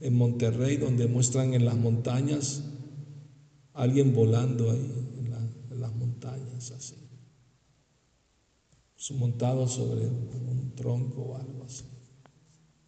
en 0.00 0.16
Monterrey 0.16 0.76
donde 0.76 1.06
muestran 1.06 1.54
en 1.54 1.64
las 1.64 1.76
montañas 1.76 2.64
alguien 3.74 4.12
volando 4.12 4.70
ahí 4.70 4.92
en, 5.18 5.80
las 5.80 5.94
montañas 5.94 6.72
así, 6.72 6.96
montado 9.14 9.68
sobre 9.68 10.06
un 10.06 10.72
tronco 10.74 11.22
o 11.22 11.36
algo 11.36 11.62
así. 11.64 11.84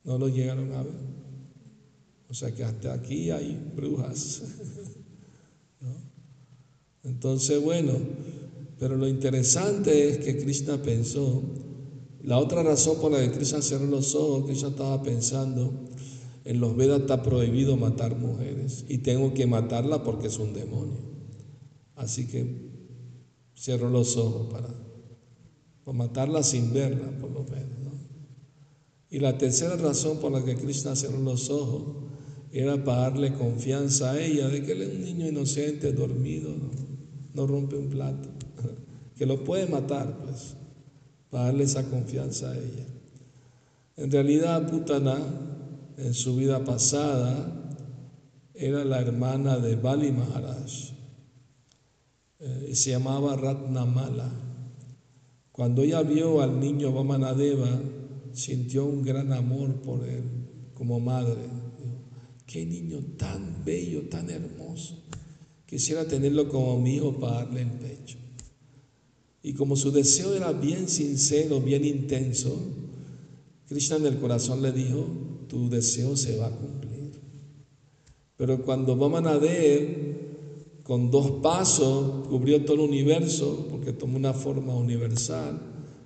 No 0.05 0.19
lo 0.19 0.29
llegaron 0.29 0.73
a 0.73 0.83
ver. 0.83 0.95
O 2.29 2.35
sea 2.35 2.55
que 2.55 2.65
hasta 2.65 2.93
aquí 2.93 3.31
hay 3.31 3.59
brujas. 3.75 4.43
Entonces, 7.03 7.63
bueno, 7.63 7.93
pero 8.79 8.97
lo 8.97 9.09
interesante 9.09 10.09
es 10.09 10.19
que 10.19 10.39
Krishna 10.39 10.81
pensó 10.81 11.43
la 12.23 12.39
otra 12.39 12.63
razón 12.63 12.99
por 13.01 13.13
la 13.13 13.21
que 13.21 13.33
Krishna 13.33 13.63
cerró 13.63 13.87
los 13.87 14.15
ojos, 14.15 14.45
Krishna 14.45 14.69
estaba 14.69 15.03
pensando, 15.03 15.73
en 16.45 16.61
los 16.61 16.77
Vedas 16.77 17.01
está 17.01 17.23
prohibido 17.23 17.77
matar 17.77 18.17
mujeres 18.17 18.85
y 18.89 18.99
tengo 18.99 19.33
que 19.35 19.47
matarla 19.47 20.03
porque 20.03 20.27
es 20.27 20.39
un 20.39 20.53
demonio. 20.53 21.01
Así 21.97 22.27
que 22.27 22.71
cerró 23.55 23.91
los 23.91 24.17
ojos 24.17 24.53
para, 24.53 24.69
matarla 25.93 26.43
sin 26.43 26.73
verla, 26.73 27.11
por 27.21 27.31
lo 27.31 27.43
menos. 27.45 27.90
Y 29.11 29.19
la 29.19 29.37
tercera 29.37 29.77
razón 29.77 30.19
por 30.19 30.31
la 30.31 30.45
que 30.45 30.55
Krishna 30.55 30.95
cerró 30.95 31.19
los 31.19 31.51
ojos 31.51 31.83
era 32.53 32.83
para 32.85 33.03
darle 33.03 33.35
confianza 33.35 34.13
a 34.13 34.21
ella 34.21 34.49
de 34.49 34.63
que 34.63 34.73
él 34.73 34.83
es 34.83 34.95
un 34.95 35.03
niño 35.03 35.29
inocente, 35.29 35.93
dormido, 35.93 36.53
no, 37.35 37.47
rompe 37.47 37.77
un 37.77 37.89
plato, 37.89 38.29
que 39.17 39.27
lo 39.27 39.43
puede 39.45 39.67
matar, 39.67 40.17
pues 40.25 40.57
para 41.29 41.47
darle 41.47 41.65
esa 41.65 41.89
confianza 41.89 42.51
a 42.51 42.57
ella. 42.57 42.87
En 43.97 44.11
realidad, 44.11 44.69
Putana, 44.69 45.19
en 45.97 46.15
su 46.15 46.37
vida 46.37 46.65
pasada, 46.65 47.57
era 48.55 48.85
la 48.85 49.01
hermana 49.01 49.59
de 49.59 49.77
Bali 49.77 50.13
Maharaj 50.13 50.93
eh, 52.41 52.69
y 52.71 52.75
se 52.75 52.91
llamaba 52.91 53.37
Ratnamala. 53.37 54.31
Cuando 55.53 55.83
ella 55.83 56.03
vio 56.03 56.41
al 56.41 56.59
niño 56.59 56.93
Vamanadeva, 56.93 57.69
sintió 58.33 58.85
un 58.87 59.03
gran 59.03 59.33
amor 59.33 59.83
por 59.83 60.09
él 60.09 60.23
como 60.75 61.01
madre. 61.01 61.41
Qué 62.47 62.67
niño 62.67 62.99
tan 63.17 63.65
bello, 63.65 64.09
tan 64.09 64.29
hermoso. 64.31 64.99
Quisiera 65.67 66.07
tenerlo 66.07 66.49
como 66.49 66.81
mi 66.81 66.97
hijo 66.97 67.13
para 67.21 67.45
darle 67.45 67.63
el 67.63 67.71
pecho. 67.71 68.19
Y 69.43 69.55
como 69.55 69.77
su 69.77 69.91
deseo 69.93 70.35
era 70.35 70.53
bien 70.53 70.89
sincero, 70.89 71.61
bien 71.61 71.85
intenso, 71.85 72.59
Krishna 73.69 73.97
en 73.97 74.07
el 74.07 74.19
corazón 74.19 74.63
le 74.63 74.73
dijo, 74.73 75.07
tu 75.49 75.71
deseo 75.71 76.17
se 76.17 76.37
va 76.37 76.49
a 76.49 76.51
cumplir. 76.51 77.13
Pero 78.37 78.65
cuando 78.65 78.97
Vamanadev, 78.97 80.83
con 80.83 81.11
dos 81.11 81.31
pasos, 81.43 82.27
cubrió 82.27 82.65
todo 82.65 82.75
el 82.75 82.91
universo, 82.91 83.69
porque 83.71 83.93
tomó 83.93 84.17
una 84.17 84.33
forma 84.33 84.75
universal, 84.75 85.61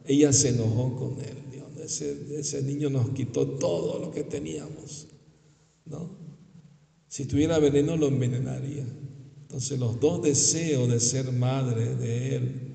ella 0.05 0.33
se 0.33 0.51
enojó 0.51 0.95
con 0.97 1.25
él. 1.25 1.44
Ese, 1.85 2.39
ese 2.39 2.63
niño 2.63 2.91
nos 2.91 3.11
quitó 3.11 3.47
todo 3.47 3.99
lo 3.99 4.11
que 4.11 4.25
teníamos. 4.25 5.09
¿no? 5.85 6.11
Si 7.09 7.27
tuviera 7.27 7.59
veneno 7.59 7.97
lo 7.97 8.09
envenenaría. 8.09 8.87
Entonces 9.43 9.79
los 9.79 10.01
dos 10.01 10.23
deseos 10.23 10.89
de 10.89 10.99
ser 10.99 11.31
madre 11.33 11.95
de 11.95 12.37
él 12.37 12.75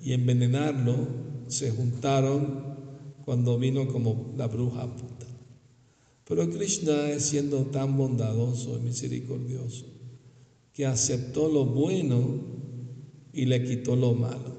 y 0.00 0.12
envenenarlo 0.12 0.94
se 1.48 1.70
juntaron 1.70 2.70
cuando 3.24 3.58
vino 3.58 3.88
como 3.88 4.32
la 4.36 4.46
bruja 4.46 4.94
puta. 4.94 5.26
Pero 6.24 6.48
Krishna 6.48 7.10
es 7.10 7.24
siendo 7.24 7.66
tan 7.66 7.96
bondadoso 7.96 8.78
y 8.78 8.82
misericordioso 8.82 9.86
que 10.72 10.86
aceptó 10.86 11.48
lo 11.48 11.64
bueno 11.64 12.40
y 13.32 13.46
le 13.46 13.64
quitó 13.64 13.96
lo 13.96 14.14
malo. 14.14 14.56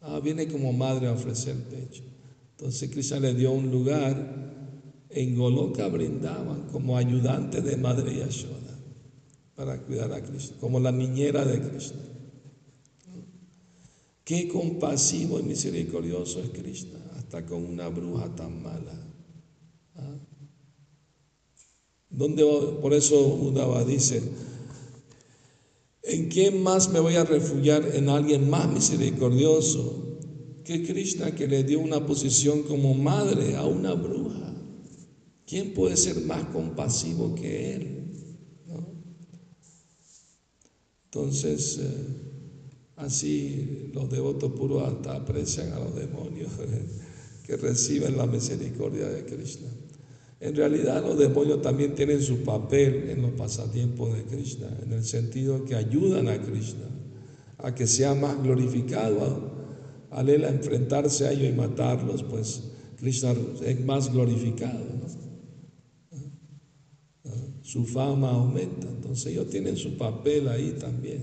Ah, 0.00 0.20
viene 0.20 0.48
como 0.48 0.72
madre 0.72 1.08
a 1.08 1.12
ofrecer 1.12 1.56
pecho. 1.64 2.02
Entonces 2.58 2.90
Krishna 2.90 3.20
le 3.20 3.34
dio 3.34 3.52
un 3.52 3.70
lugar 3.70 4.46
en 5.10 5.36
Goloka 5.36 5.88
brindaban 5.88 6.68
como 6.72 6.96
ayudante 6.96 7.60
de 7.60 7.76
Madre 7.76 8.16
Yashoda 8.16 8.78
para 9.54 9.82
cuidar 9.82 10.12
a 10.12 10.22
Krishna, 10.22 10.56
como 10.58 10.80
la 10.80 10.90
niñera 10.90 11.44
de 11.44 11.60
Krishna. 11.60 12.00
Qué 14.24 14.48
compasivo 14.48 15.38
y 15.38 15.42
misericordioso 15.42 16.40
es 16.40 16.48
Krishna, 16.50 16.98
hasta 17.16 17.44
con 17.44 17.64
una 17.64 17.88
bruja 17.88 18.34
tan 18.34 18.62
mala. 18.62 18.92
¿Ah? 19.96 20.18
por 22.80 22.94
eso 22.94 23.16
Udava 23.26 23.84
dice, 23.84 24.22
¿en 26.02 26.28
quién 26.28 26.62
más 26.62 26.90
me 26.90 27.00
voy 27.00 27.16
a 27.16 27.24
refugiar? 27.24 27.94
En 27.94 28.08
alguien 28.08 28.48
más 28.48 28.68
misericordioso 28.68 30.05
que 30.66 30.82
Krishna 30.82 31.30
que 31.30 31.46
le 31.46 31.62
dio 31.62 31.78
una 31.78 32.04
posición 32.04 32.64
como 32.64 32.92
madre 32.92 33.54
a 33.54 33.64
una 33.64 33.94
bruja. 33.94 34.52
¿Quién 35.46 35.72
puede 35.72 35.96
ser 35.96 36.22
más 36.22 36.44
compasivo 36.46 37.36
que 37.36 37.74
él? 37.76 37.92
Entonces, 41.04 41.78
eh, 41.80 41.86
así 42.96 43.90
los 43.94 44.10
devotos 44.10 44.52
puros 44.52 44.82
hasta 44.82 45.14
aprecian 45.14 45.72
a 45.72 45.78
los 45.78 45.94
demonios 45.94 46.50
que 47.46 47.56
reciben 47.56 48.16
la 48.16 48.26
misericordia 48.26 49.08
de 49.08 49.24
Krishna. 49.24 49.68
En 50.40 50.56
realidad 50.56 51.00
los 51.00 51.16
demonios 51.16 51.62
también 51.62 51.94
tienen 51.94 52.20
su 52.20 52.38
papel 52.38 53.08
en 53.08 53.22
los 53.22 53.30
pasatiempos 53.30 54.14
de 54.14 54.24
Krishna, 54.24 54.68
en 54.82 54.92
el 54.92 55.04
sentido 55.04 55.64
que 55.64 55.76
ayudan 55.76 56.28
a 56.28 56.42
Krishna 56.42 56.88
a 57.58 57.74
que 57.74 57.86
sea 57.86 58.14
más 58.14 58.42
glorificado 58.42 59.55
al 60.16 60.30
él 60.30 60.44
enfrentarse 60.44 61.26
a 61.26 61.32
ellos 61.32 61.50
y 61.50 61.52
matarlos, 61.52 62.22
pues 62.22 62.62
Krishna 62.96 63.34
es 63.62 63.84
más 63.84 64.10
glorificado. 64.10 64.82
Su 67.60 67.84
fama 67.84 68.30
aumenta, 68.30 68.88
entonces 68.88 69.26
ellos 69.26 69.50
tienen 69.50 69.76
su 69.76 69.98
papel 69.98 70.48
ahí 70.48 70.74
también. 70.80 71.20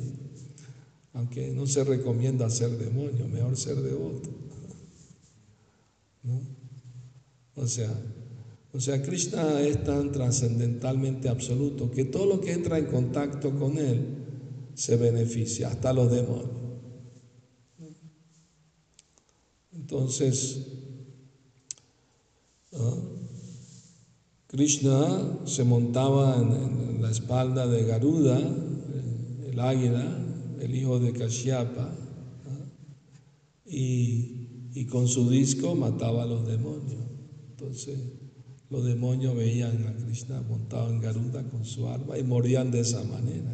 Aunque 1.13 1.51
no 1.51 1.65
se 1.65 1.83
recomienda 1.83 2.47
ser 2.51 2.77
demonio, 2.77 3.27
mejor 3.27 3.57
ser 3.57 3.77
devoto. 3.77 4.29
O 7.55 7.65
sea, 7.65 7.89
o 8.73 8.79
sea, 8.79 9.01
Krishna 9.01 9.59
es 9.61 9.83
tan 9.83 10.11
trascendentalmente 10.11 11.29
absoluto 11.29 11.89
que 11.89 12.05
todo 12.05 12.27
lo 12.27 12.41
que 12.41 12.51
entra 12.51 12.77
en 12.77 12.85
contacto 12.85 13.57
con 13.57 13.79
él 13.79 14.05
se 14.75 14.97
beneficia, 14.97 15.69
hasta 15.69 15.93
los 15.93 16.11
demonios. 16.11 16.62
Entonces, 19.83 20.65
Krishna 24.47 25.39
se 25.43 25.65
montaba 25.65 26.37
en, 26.37 27.01
la 27.01 27.11
espalda 27.11 27.67
de 27.67 27.83
Garuda, 27.83 28.39
el 29.45 29.59
águila, 29.59 30.25
el 30.61 30.73
hijo 30.73 30.99
de 30.99 31.11
Kashyapa, 31.11 31.93
y, 33.65 34.69
y, 34.73 34.85
con 34.85 35.09
su 35.09 35.29
disco 35.29 35.75
mataba 35.75 36.23
a 36.23 36.27
los 36.27 36.47
demonios. 36.47 37.03
Entonces, 37.49 37.99
los 38.69 38.85
demonios 38.85 39.35
veían 39.35 39.85
a 39.85 39.97
Krishna 39.97 40.41
montado 40.43 40.91
en 40.91 41.01
Garuda 41.01 41.43
con 41.49 41.65
su 41.65 41.89
arma 41.89 42.17
y 42.17 42.23
morían 42.23 42.71
de 42.71 42.79
esa 42.79 43.03
manera. 43.03 43.51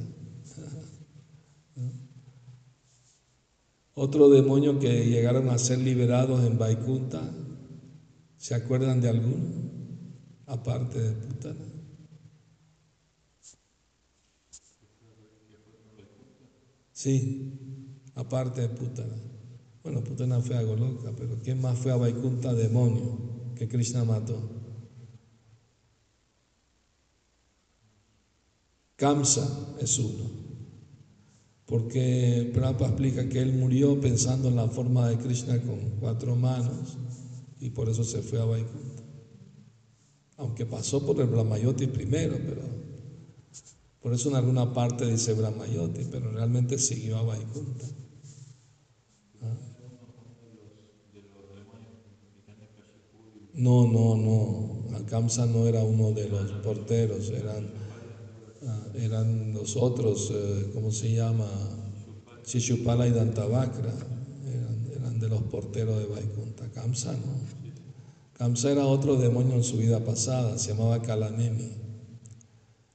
Otro 4.02 4.30
demonio 4.30 4.80
que 4.80 5.10
llegaron 5.10 5.50
a 5.50 5.58
ser 5.58 5.80
liberados 5.80 6.46
en 6.46 6.58
Vaikunta, 6.58 7.22
¿se 8.38 8.56
acuerdan 8.56 9.02
de 9.02 9.10
alguno? 9.10 9.44
Aparte 10.46 11.02
de 11.02 11.12
Putana. 11.12 11.66
Sí, 16.94 18.00
aparte 18.16 18.62
de 18.62 18.70
Putana. 18.70 19.18
Bueno, 19.84 20.02
Putana 20.02 20.40
fue 20.40 20.56
a 20.56 20.62
Goloka, 20.64 21.12
pero 21.18 21.38
¿quién 21.44 21.60
más 21.60 21.78
fue 21.78 21.92
a 21.92 21.98
Vaikunta? 21.98 22.54
Demonio 22.54 23.54
que 23.54 23.68
Krishna 23.68 24.06
mató. 24.06 24.40
Kamsa 28.96 29.76
es 29.82 30.00
uno 30.00 30.49
porque 31.70 32.50
Prabhupada 32.52 32.90
explica 32.90 33.30
que 33.30 33.40
él 33.40 33.54
murió 33.54 34.02
pensando 34.02 34.48
en 34.48 34.56
la 34.56 34.68
forma 34.68 35.08
de 35.08 35.18
Krishna 35.20 35.62
con 35.62 35.80
cuatro 36.00 36.36
manos 36.36 36.98
y 37.60 37.70
por 37.70 37.88
eso 37.90 38.04
se 38.04 38.24
fue 38.24 38.42
a 38.42 38.46
Vaikunta. 38.46 39.04
Aunque 40.38 40.66
pasó 40.66 41.06
por 41.06 41.22
el 41.22 41.28
Brahmayoti 41.28 41.86
primero, 41.86 42.38
pero 42.44 42.64
por 44.02 44.14
eso 44.14 44.30
en 44.30 44.38
alguna 44.38 44.74
parte 44.74 45.06
dice 45.06 45.34
Brahmayoti, 45.34 46.08
pero 46.10 46.32
realmente 46.32 46.80
siguió 46.80 47.18
a 47.18 47.24
Vaikunta. 47.24 47.86
¿Ah? 49.42 49.58
No, 53.54 53.86
no, 53.86 54.16
no. 54.16 54.98
Akamsa 54.98 55.46
no 55.46 55.68
era 55.68 55.84
uno 55.84 56.14
de 56.14 56.30
los 56.30 56.52
porteros, 56.64 57.30
eran 57.30 57.89
eran 58.96 59.54
los 59.54 59.76
otros, 59.78 60.32
eh, 60.34 60.72
¿cómo 60.74 60.92
se 60.92 61.14
llama? 61.14 61.48
Shishupala 62.46 63.08
y 63.08 63.12
Dantavakra, 63.12 63.94
eran, 64.96 65.20
de 65.20 65.30
los 65.30 65.44
porteros 65.44 66.00
de 66.00 66.06
Vaikunta. 66.06 66.70
Kamsa 66.72 67.14
no. 67.14 67.60
Kamsa 68.34 68.72
era 68.72 68.86
otro 68.86 69.18
demonio 69.18 69.56
en 69.56 69.64
su 69.64 69.78
vida 69.78 70.04
pasada, 70.04 70.58
se 70.58 70.74
llamaba 70.74 71.02
Kalanemi. 71.02 71.72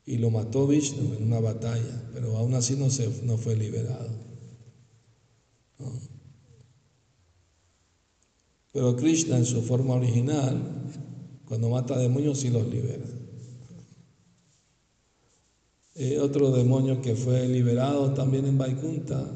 Y 0.07 0.19
lo 0.19 0.31
mató 0.31 0.67
Vishnu 0.67 1.15
en 1.15 1.25
una 1.25 1.41
batalla, 1.41 2.11
pero 2.13 2.37
aún 2.37 2.55
así 2.55 2.77
no, 2.77 2.91
se, 2.91 3.23
no 3.25 3.39
fue 3.39 3.57
liberado. 3.57 4.25
Pero 8.75 8.97
Krishna 8.97 9.37
en 9.37 9.47
su 9.47 9.63
forma 9.63 9.95
original, 9.95 10.61
cuando 11.47 11.69
mata 11.69 11.97
demonios, 11.97 12.41
sí 12.41 12.51
los 12.51 12.67
libera. 12.67 13.05
Eh, 15.97 16.19
otro 16.19 16.51
demonio 16.51 17.01
que 17.01 17.15
fue 17.15 17.47
liberado 17.47 18.15
también 18.15 18.47
en 18.47 18.59
Vaikunta, 18.59 19.31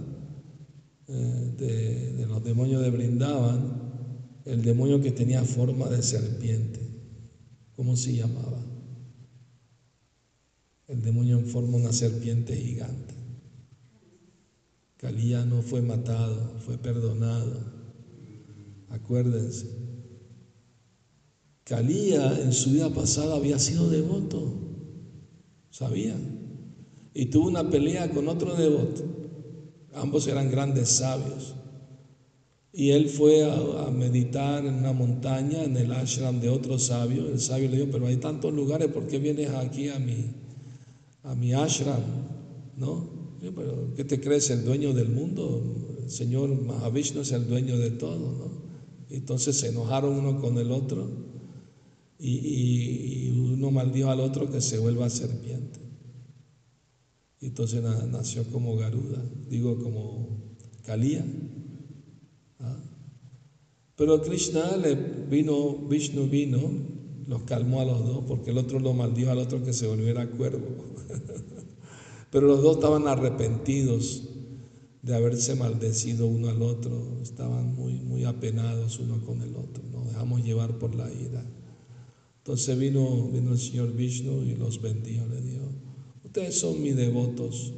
eh, 1.06 1.54
de, 1.56 2.26
los 2.26 2.42
demonios 2.42 2.82
de 2.82 2.90
Brindaban, 2.90 4.42
el 4.44 4.62
demonio 4.62 5.00
que 5.00 5.12
tenía 5.12 5.44
forma 5.44 5.88
de 5.88 6.02
serpiente. 6.02 6.80
¿Cómo 7.76 7.96
se 7.96 8.16
llamaba? 8.16 8.60
El 10.88 11.00
demonio 11.00 11.38
en 11.38 11.46
forma 11.46 11.76
de 11.76 11.84
una 11.84 11.92
serpiente 11.92 12.56
gigante. 12.56 13.14
Calía 14.96 15.44
no 15.44 15.62
fue 15.62 15.80
matado, 15.80 16.58
fue 16.66 16.76
perdonado. 16.76 17.54
Acuérdense. 18.88 19.68
Calía 21.62 22.40
en 22.40 22.52
su 22.52 22.72
vida 22.72 22.92
pasada 22.92 23.36
había 23.36 23.60
sido 23.60 23.88
devoto. 23.88 24.54
¿Sabían? 25.70 26.37
Y 27.14 27.26
tuvo 27.26 27.48
una 27.48 27.68
pelea 27.68 28.10
con 28.10 28.28
otro 28.28 28.54
devoto. 28.54 29.04
Ambos 29.94 30.26
eran 30.26 30.50
grandes 30.50 30.88
sabios. 30.88 31.54
Y 32.72 32.90
él 32.90 33.08
fue 33.08 33.50
a, 33.50 33.90
meditar 33.90 34.64
en 34.64 34.74
una 34.74 34.92
montaña, 34.92 35.64
en 35.64 35.76
el 35.76 35.92
ashram 35.92 36.40
de 36.40 36.48
otro 36.48 36.78
sabio. 36.78 37.28
El 37.28 37.40
sabio 37.40 37.68
le 37.68 37.78
dijo, 37.78 37.88
pero 37.90 38.06
hay 38.06 38.16
tantos 38.16 38.52
lugares, 38.52 38.88
¿por 38.88 39.06
qué 39.06 39.18
vienes 39.18 39.50
aquí 39.50 39.88
a 39.88 39.98
mi, 39.98 40.26
a 41.24 41.34
mi 41.34 41.54
ashram? 41.54 42.02
¿No? 42.76 43.18
pero 43.54 43.94
¿qué 43.96 44.04
te 44.04 44.20
crees, 44.20 44.50
el 44.50 44.64
dueño 44.64 44.92
del 44.92 45.08
mundo? 45.08 45.62
el 46.08 46.10
Señor 46.10 46.48
Mahavishnu 46.48 47.20
es 47.20 47.32
el 47.32 47.46
dueño 47.46 47.78
de 47.78 47.90
todo, 47.90 48.32
¿no? 48.32 48.50
Entonces 49.10 49.56
se 49.56 49.68
enojaron 49.68 50.14
uno 50.14 50.40
con 50.40 50.56
el 50.56 50.72
otro 50.72 51.06
y, 52.18 53.30
uno 53.52 53.70
maldijo 53.70 54.10
al 54.10 54.20
otro 54.20 54.50
que 54.50 54.60
se 54.60 54.78
vuelva 54.78 55.10
serpiente. 55.10 55.80
Entonces 57.40 57.82
nació 58.10 58.44
como 58.50 58.76
Garuda, 58.76 59.22
digo 59.48 59.78
como 59.82 60.38
Kalía. 60.84 61.24
¿ah? 62.60 62.76
Pero 63.96 64.22
Krishna 64.22 64.76
le 64.76 64.94
vino, 64.94 65.76
Vishnu 65.88 66.26
vino, 66.28 66.58
los 67.26 67.42
calmó 67.42 67.80
a 67.80 67.84
los 67.84 68.04
dos, 68.04 68.24
porque 68.26 68.50
el 68.50 68.58
otro 68.58 68.80
lo 68.80 68.92
maldijo 68.92 69.30
al 69.30 69.38
otro 69.38 69.62
que 69.62 69.72
se 69.72 69.86
volviera 69.86 70.30
cuervo. 70.30 70.66
Pero 72.30 72.46
los 72.46 72.62
dos 72.62 72.76
estaban 72.76 73.06
arrepentidos 73.06 74.24
de 75.02 75.14
haberse 75.14 75.54
maldecido 75.54 76.26
uno 76.26 76.48
al 76.48 76.60
otro, 76.62 77.20
estaban 77.22 77.74
muy, 77.74 77.94
muy 77.94 78.24
apenados 78.24 78.98
uno 78.98 79.24
con 79.24 79.40
el 79.42 79.54
otro, 79.56 79.82
nos 79.92 80.06
dejamos 80.06 80.44
llevar 80.44 80.78
por 80.78 80.94
la 80.94 81.10
ira. 81.12 81.44
Entonces 82.38 82.78
vino, 82.78 83.28
vino 83.28 83.52
el 83.52 83.58
Señor 83.58 83.92
Vishnu 83.92 84.42
y 84.42 84.56
los 84.56 84.82
bendijo, 84.82 85.26
le 85.26 85.40
dijo, 85.40 85.64
ustedes 86.28 86.58
son 86.58 86.82
mis 86.82 86.94
devotos 86.94 87.74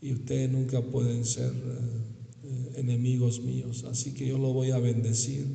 y 0.00 0.12
ustedes 0.12 0.50
nunca 0.50 0.82
pueden 0.82 1.24
ser 1.24 1.52
eh, 1.52 2.72
enemigos 2.76 3.40
míos, 3.40 3.84
así 3.84 4.12
que 4.14 4.26
yo 4.26 4.36
lo 4.36 4.52
voy 4.52 4.72
a 4.72 4.78
bendecir, 4.78 5.46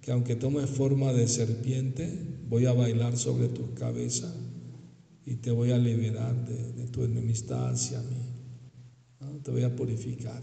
que 0.00 0.10
aunque 0.12 0.36
tome 0.36 0.66
forma 0.66 1.12
de 1.12 1.28
serpiente, 1.28 2.12
voy 2.48 2.66
a 2.66 2.72
bailar 2.72 3.16
sobre 3.16 3.48
tu 3.48 3.72
cabeza 3.74 4.34
y 5.24 5.36
te 5.36 5.50
voy 5.50 5.70
a 5.70 5.78
liberar 5.78 6.46
de, 6.46 6.84
tu 6.88 7.04
enemistad 7.04 7.70
hacia 7.70 8.00
mí 8.02 8.28
te 9.42 9.50
voy 9.50 9.62
a 9.62 9.74
purificar. 9.74 10.42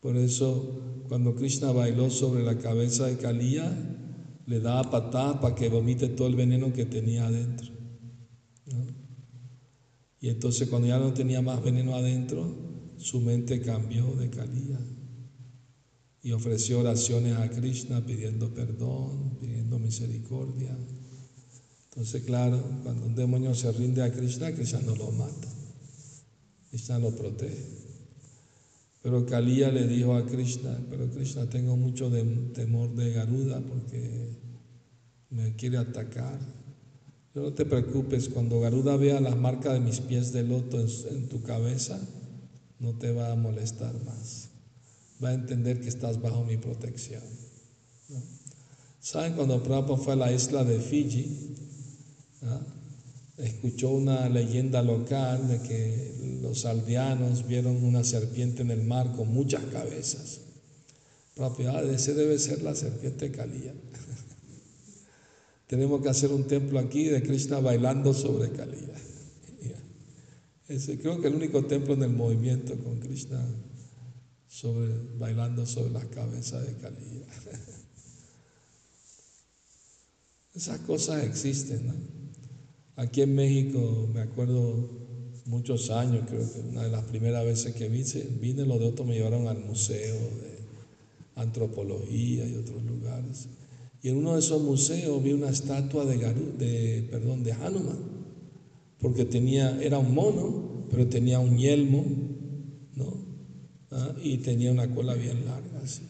Por 0.00 0.16
eso, 0.16 1.04
cuando 1.08 1.34
Krishna 1.34 1.72
bailó 1.72 2.10
sobre 2.10 2.42
la 2.42 2.58
cabeza 2.58 3.06
de 3.06 3.16
Kaliya, 3.16 3.70
le 4.46 4.60
daba 4.60 4.90
patada 4.90 5.40
para 5.40 5.54
que 5.54 5.68
vomite 5.68 6.08
todo 6.08 6.26
el 6.26 6.36
veneno 6.36 6.72
que 6.72 6.86
tenía 6.86 7.26
adentro. 7.26 7.69
Y 10.20 10.28
entonces, 10.28 10.68
cuando 10.68 10.88
ya 10.88 10.98
no 10.98 11.14
tenía 11.14 11.40
más 11.40 11.62
veneno 11.62 11.94
adentro, 11.94 12.54
su 12.98 13.20
mente 13.20 13.62
cambió 13.62 14.14
de 14.16 14.28
Kaliya 14.28 14.78
y 16.22 16.32
ofreció 16.32 16.80
oraciones 16.80 17.36
a 17.36 17.48
Krishna 17.48 18.04
pidiendo 18.04 18.52
perdón, 18.52 19.38
pidiendo 19.40 19.78
misericordia. 19.78 20.76
Entonces, 21.84 22.22
claro, 22.24 22.62
cuando 22.82 23.06
un 23.06 23.14
demonio 23.14 23.54
se 23.54 23.72
rinde 23.72 24.02
a 24.02 24.12
Krishna, 24.12 24.52
Krishna 24.52 24.80
no 24.80 24.94
lo 24.94 25.10
mata. 25.12 25.48
Krishna 26.68 26.98
lo 26.98 27.16
protege. 27.16 27.80
Pero 29.02 29.24
Kaliya 29.24 29.70
le 29.72 29.86
dijo 29.86 30.14
a 30.14 30.26
Krishna, 30.26 30.78
pero 30.90 31.10
Krishna 31.10 31.48
tengo 31.48 31.76
mucho 31.76 32.10
temor 32.52 32.94
de 32.94 33.12
Garuda 33.12 33.60
porque 33.60 34.36
me 35.30 35.56
quiere 35.56 35.78
atacar. 35.78 36.38
No 37.34 37.52
te 37.52 37.64
preocupes, 37.64 38.28
cuando 38.28 38.60
Garuda 38.60 38.96
vea 38.96 39.20
las 39.20 39.36
marcas 39.36 39.74
de 39.74 39.80
mis 39.80 40.00
pies 40.00 40.32
de 40.32 40.42
loto 40.42 40.80
en, 40.80 41.28
tu 41.28 41.42
cabeza, 41.42 41.98
no 42.78 42.94
te 42.94 43.12
va 43.12 43.32
a 43.32 43.36
molestar 43.36 43.94
más. 44.04 44.48
Va 45.22 45.30
a 45.30 45.34
entender 45.34 45.80
que 45.80 45.88
estás 45.88 46.20
bajo 46.20 46.44
mi 46.44 46.56
protección. 46.56 47.22
¿Saben 49.00 49.34
cuando 49.34 49.62
Prabhupada 49.62 50.02
fue 50.02 50.12
a 50.14 50.16
la 50.16 50.32
isla 50.32 50.64
de 50.64 50.80
Fiji? 50.80 51.56
¿Ah? 52.42 52.60
escuchó 53.44 53.90
una 53.90 54.28
leyenda 54.28 54.82
local 54.82 55.48
de 55.48 55.60
que 55.60 56.38
los 56.42 56.64
aldeanos 56.66 57.46
vieron 57.46 57.82
una 57.84 58.04
serpiente 58.04 58.62
en 58.62 58.70
el 58.70 58.82
mar 58.82 59.12
con 59.16 59.32
muchas 59.32 59.64
cabezas. 59.64 60.40
Propiedad, 61.34 61.88
ese 61.88 62.14
debe 62.14 62.38
ser 62.38 62.62
la 62.62 62.74
serpiente 62.74 63.30
Kalía. 63.30 63.72
Tenemos 65.70 66.02
que 66.02 66.08
hacer 66.08 66.32
un 66.32 66.48
templo 66.48 66.80
aquí 66.80 67.04
de 67.04 67.22
Krishna 67.22 67.60
bailando 67.60 68.12
sobre. 68.12 68.50
Ese, 70.66 70.98
creo 70.98 71.20
que 71.20 71.28
el 71.28 71.36
único 71.36 71.64
templo 71.64 71.94
en 71.94 72.02
el 72.02 72.10
movimiento 72.10 72.74
con 72.82 72.98
Krishna 72.98 73.40
sobre, 74.48 74.92
bailando 75.16 75.64
sobre 75.66 75.92
las 75.92 76.06
cabezas 76.06 76.66
de 76.66 76.74
Kalía. 76.74 77.24
Esas 80.54 80.80
cosas 80.80 81.22
existen. 81.22 81.88
Aquí 82.96 83.22
en 83.22 83.36
México, 83.36 84.10
me 84.12 84.22
acuerdo 84.22 84.90
muchos 85.44 85.90
años, 85.90 86.24
creo 86.28 86.52
que 86.52 86.58
una 86.68 86.82
de 86.82 86.90
las 86.90 87.04
primeras 87.04 87.44
veces 87.44 87.76
que 87.76 87.88
vine, 87.88 88.26
vine 88.40 88.66
los 88.66 88.80
de 88.80 88.86
otros 88.86 89.06
me 89.06 89.14
llevaron 89.14 89.46
al 89.46 89.60
museo 89.60 90.16
de 90.16 90.58
antropología 91.36 92.44
y 92.44 92.56
otros 92.56 92.82
lugares. 92.82 93.46
Y 94.02 94.08
en 94.08 94.16
uno 94.16 94.34
de 94.34 94.40
esos 94.40 94.62
museos 94.62 95.22
vi 95.22 95.32
una 95.32 95.50
estatua 95.50 96.06
de, 96.06 96.16
de, 96.16 97.08
perdón, 97.10 97.42
de 97.42 97.52
Hanuman, 97.52 97.98
porque 98.98 99.24
tenía, 99.24 99.80
era 99.82 99.98
un 99.98 100.14
mono, 100.14 100.86
pero 100.90 101.06
tenía 101.06 101.38
un 101.38 101.58
yelmo, 101.58 102.04
¿no? 102.96 103.12
¿Ah? 103.90 104.14
Y 104.22 104.38
tenía 104.38 104.72
una 104.72 104.92
cola 104.94 105.14
bien 105.14 105.44
larga, 105.44 105.80
así. 105.82 106.02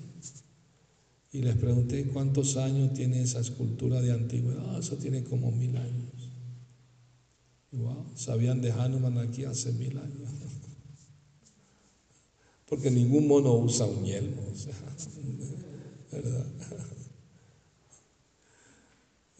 Y 1.32 1.42
les 1.42 1.56
pregunté 1.56 2.04
cuántos 2.06 2.56
años 2.56 2.92
tiene 2.92 3.22
esa 3.22 3.40
escultura 3.40 4.00
de 4.00 4.12
antigüedad. 4.12 4.74
Ah, 4.74 4.78
eso 4.80 4.96
tiene 4.96 5.22
como 5.22 5.52
mil 5.52 5.76
años. 5.76 6.10
Wow, 7.72 8.04
sabían 8.16 8.60
de 8.60 8.72
Hanuman 8.72 9.18
aquí 9.18 9.44
hace 9.44 9.70
mil 9.72 9.96
años. 9.96 10.28
Porque 12.68 12.90
ningún 12.90 13.28
mono 13.28 13.54
usa 13.54 13.86
un 13.86 14.04
yelmo, 14.04 14.42
¿verdad? 16.12 16.46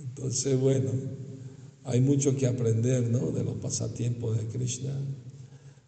Entonces, 0.01 0.59
bueno, 0.59 0.91
hay 1.85 2.01
mucho 2.01 2.37
que 2.37 2.47
aprender, 2.47 3.09
¿no? 3.09 3.31
De 3.31 3.45
los 3.45 3.57
pasatiempos 3.57 4.37
de 4.37 4.47
Krishna. 4.47 4.93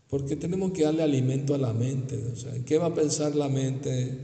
Porque 0.08 0.36
tenemos 0.36 0.72
que 0.72 0.84
darle 0.84 1.02
alimento 1.02 1.54
a 1.54 1.58
la 1.58 1.72
mente. 1.72 2.22
O 2.32 2.36
sea, 2.36 2.54
¿en 2.54 2.64
qué 2.64 2.78
va 2.78 2.86
a 2.86 2.94
pensar 2.94 3.34
la 3.34 3.48
mente 3.48 4.18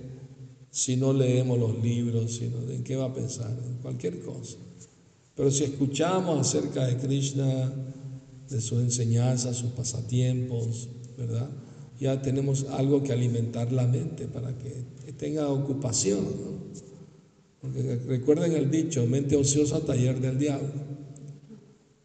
si 0.71 0.97
no 0.97 1.13
leemos 1.13 1.59
los 1.59 1.83
libros? 1.83 2.41
¿En 2.41 2.85
qué 2.85 2.97
va 2.97 3.07
a 3.07 3.15
pensar? 3.15 3.51
En 3.67 3.79
cualquier 3.79 4.21
cosa. 4.21 4.59
Pero 5.35 5.51
si 5.51 5.65
escuchamos 5.65 6.41
acerca 6.41 6.87
de 6.87 6.97
Krishna, 6.97 7.73
de 8.49 8.61
sus 8.61 8.81
enseñanzas, 8.81 9.57
sus 9.57 9.71
pasatiempos, 9.71 10.89
¿verdad? 11.17 11.49
Ya 12.01 12.21
tenemos 12.23 12.67
algo 12.71 13.03
que 13.03 13.13
alimentar 13.13 13.73
la 13.73 13.87
mente 13.87 14.27
para 14.27 14.57
que 14.57 14.85
tenga 15.17 15.49
ocupación, 15.49 16.25
¿no? 16.25 16.59
Recuerden 17.63 18.53
el 18.53 18.71
dicho, 18.71 19.05
mente 19.07 19.37
ociosa, 19.37 19.81
taller 19.81 20.21
del 20.21 20.39
diablo. 20.39 20.69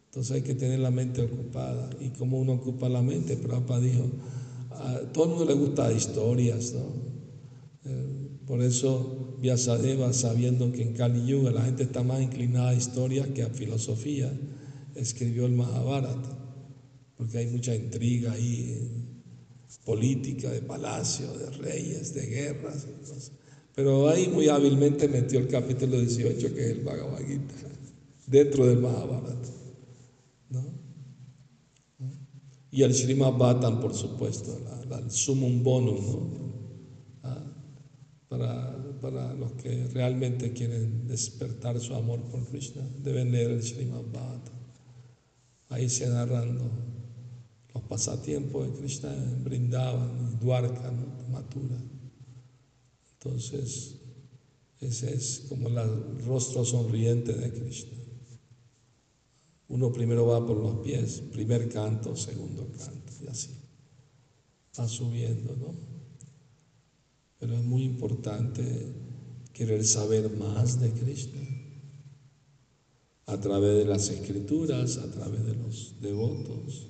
Entonces 0.06 0.36
hay 0.36 0.42
que 0.42 0.54
tener 0.54 0.80
la 0.80 0.90
mente 0.90 1.22
ocupada. 1.22 1.90
¿Y 2.00 2.10
cómo 2.10 2.38
uno 2.38 2.52
ocupa 2.52 2.88
la 2.88 3.02
mente? 3.02 3.36
Prabhupada 3.36 3.80
dijo, 3.80 4.04
a 4.70 5.00
todo 5.12 5.24
el 5.24 5.30
mundo 5.30 5.44
le 5.44 5.54
gusta 5.54 5.92
historias, 5.92 6.72
¿no? 6.72 6.86
Eh, 7.84 8.24
por 8.46 8.62
eso 8.62 9.36
Vyasadeva, 9.40 10.12
sabiendo 10.12 10.72
que 10.72 10.82
en 10.82 10.94
Kali 10.94 11.26
Yuga 11.26 11.50
la 11.50 11.62
gente 11.62 11.82
está 11.82 12.02
más 12.02 12.22
inclinada 12.22 12.70
a 12.70 12.74
historias 12.74 13.28
que 13.28 13.42
a 13.42 13.48
filosofía, 13.48 14.32
escribió 14.94 15.46
el 15.46 15.52
Mahabharata, 15.52 16.38
porque 17.16 17.38
hay 17.38 17.46
mucha 17.46 17.74
intriga 17.74 18.32
ahí, 18.32 19.10
política, 19.84 20.50
de 20.50 20.60
palacio, 20.60 21.30
de 21.32 21.50
reyes, 21.50 22.14
de 22.14 22.26
guerras. 22.26 22.86
Pero 23.74 24.08
ahí 24.08 24.28
muy 24.28 24.48
hábilmente 24.48 25.08
metió 25.08 25.40
el 25.40 25.48
capítulo 25.48 25.98
18, 25.98 26.54
que 26.54 26.60
es 26.60 26.70
el 26.76 26.84
Bhagavad 26.84 27.18
Gita, 27.26 27.54
dentro 28.26 28.66
del 28.66 28.78
Mahabharata. 28.78 29.34
Y 32.70 32.82
el 32.82 32.92
Srimad 32.92 33.34
Bhattan, 33.34 33.80
por 33.80 33.94
supuesto, 33.94 34.58
el 34.90 35.10
sumum 35.10 35.62
bonum, 35.62 35.96
ah, 37.22 37.38
para, 38.28 38.98
para, 39.00 39.32
los 39.34 39.52
que 39.52 39.86
realmente 39.92 40.52
quieren 40.52 41.06
despertar 41.06 41.78
su 41.78 41.94
amor 41.94 42.20
por 42.22 42.44
Krishna, 42.46 42.82
deben 43.00 43.30
leer 43.30 43.52
el 43.52 43.62
Srimad 43.62 44.02
Bhattan. 44.12 44.54
Ahí 45.68 45.88
se 45.88 46.08
narran 46.08 46.58
los 47.72 47.82
pasatiempos 47.84 48.66
de 48.66 48.78
Krishna 48.78 49.14
en 49.14 49.44
Brindavan, 49.44 50.38
Dwarka, 50.40 50.90
¿no? 50.90 51.93
Entonces, 53.24 53.96
ese 54.80 55.14
es 55.14 55.46
como 55.48 55.68
el 55.68 56.24
rostro 56.26 56.64
sonriente 56.64 57.32
de 57.32 57.52
Krishna. 57.52 57.98
Uno 59.68 59.90
primero 59.90 60.26
va 60.26 60.46
por 60.46 60.58
los 60.58 60.84
pies, 60.84 61.22
primer 61.32 61.68
canto, 61.70 62.14
segundo 62.14 62.70
canto, 62.76 63.12
y 63.22 63.28
así. 63.28 63.50
Va 64.78 64.86
subiendo, 64.86 65.56
¿no? 65.56 65.74
Pero 67.38 67.54
es 67.54 67.64
muy 67.64 67.84
importante 67.84 68.92
querer 69.52 69.84
saber 69.84 70.30
más 70.36 70.80
de 70.80 70.90
Krishna 70.90 71.40
a 73.26 73.40
través 73.40 73.78
de 73.78 73.84
las 73.86 74.10
escrituras, 74.10 74.98
a 74.98 75.10
través 75.10 75.46
de 75.46 75.54
los 75.54 75.94
devotos. 76.00 76.88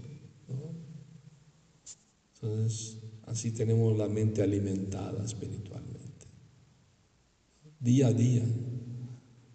Entonces, 2.35 2.99
Así 3.27 3.53
tenemos 3.53 3.97
la 3.97 4.09
mente 4.09 4.43
alimentada 4.43 5.25
espiritualmente. 5.25 5.94
Día 7.85 8.07
a 8.07 8.13
día 8.15 8.43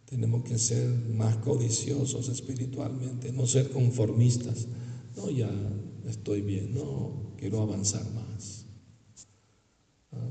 tenemos 0.05 0.43
que 0.43 0.59
ser 0.59 0.87
más 1.15 1.37
codiciosos 1.37 2.29
espiritualmente, 2.29 3.31
no 3.31 3.47
ser 3.47 3.71
conformistas. 3.71 4.67
No, 5.17 5.31
ya 5.31 5.49
estoy 6.05 6.41
bien, 6.41 6.75
no, 6.75 7.33
quiero 7.37 7.59
avanzar 7.59 8.05
más. 8.11 8.67
¿Ah? 10.11 10.29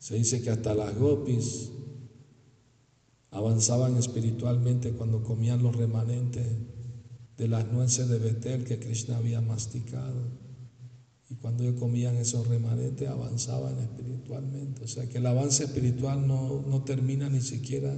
Se 0.00 0.16
dice 0.16 0.42
que 0.42 0.50
hasta 0.50 0.74
las 0.74 0.98
gopis 0.98 1.70
avanzaban 3.30 3.96
espiritualmente 3.96 4.90
cuando 4.90 5.22
comían 5.22 5.62
los 5.62 5.76
remanentes 5.76 6.48
de 7.36 7.46
las 7.46 7.70
nueces 7.70 8.08
de 8.08 8.18
Betel 8.18 8.64
que 8.64 8.80
Krishna 8.80 9.18
había 9.18 9.40
masticado. 9.40 10.49
Y 11.30 11.36
cuando 11.36 11.62
ellos 11.62 11.78
comían 11.78 12.16
esos 12.16 12.46
remanentes 12.48 13.08
avanzaban 13.08 13.78
espiritualmente. 13.78 14.84
O 14.84 14.88
sea 14.88 15.08
que 15.08 15.18
el 15.18 15.26
avance 15.26 15.64
espiritual 15.64 16.26
no, 16.26 16.82
termina 16.84 17.28
ni 17.28 17.40
siquiera 17.40 17.94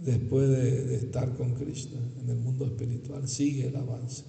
después 0.00 0.50
de, 0.50 0.96
estar 0.96 1.34
con 1.36 1.54
Krishna 1.54 2.00
en 2.20 2.28
el 2.28 2.36
mundo 2.36 2.66
espiritual. 2.66 3.28
Sigue 3.28 3.68
el 3.68 3.76
avance. 3.76 4.24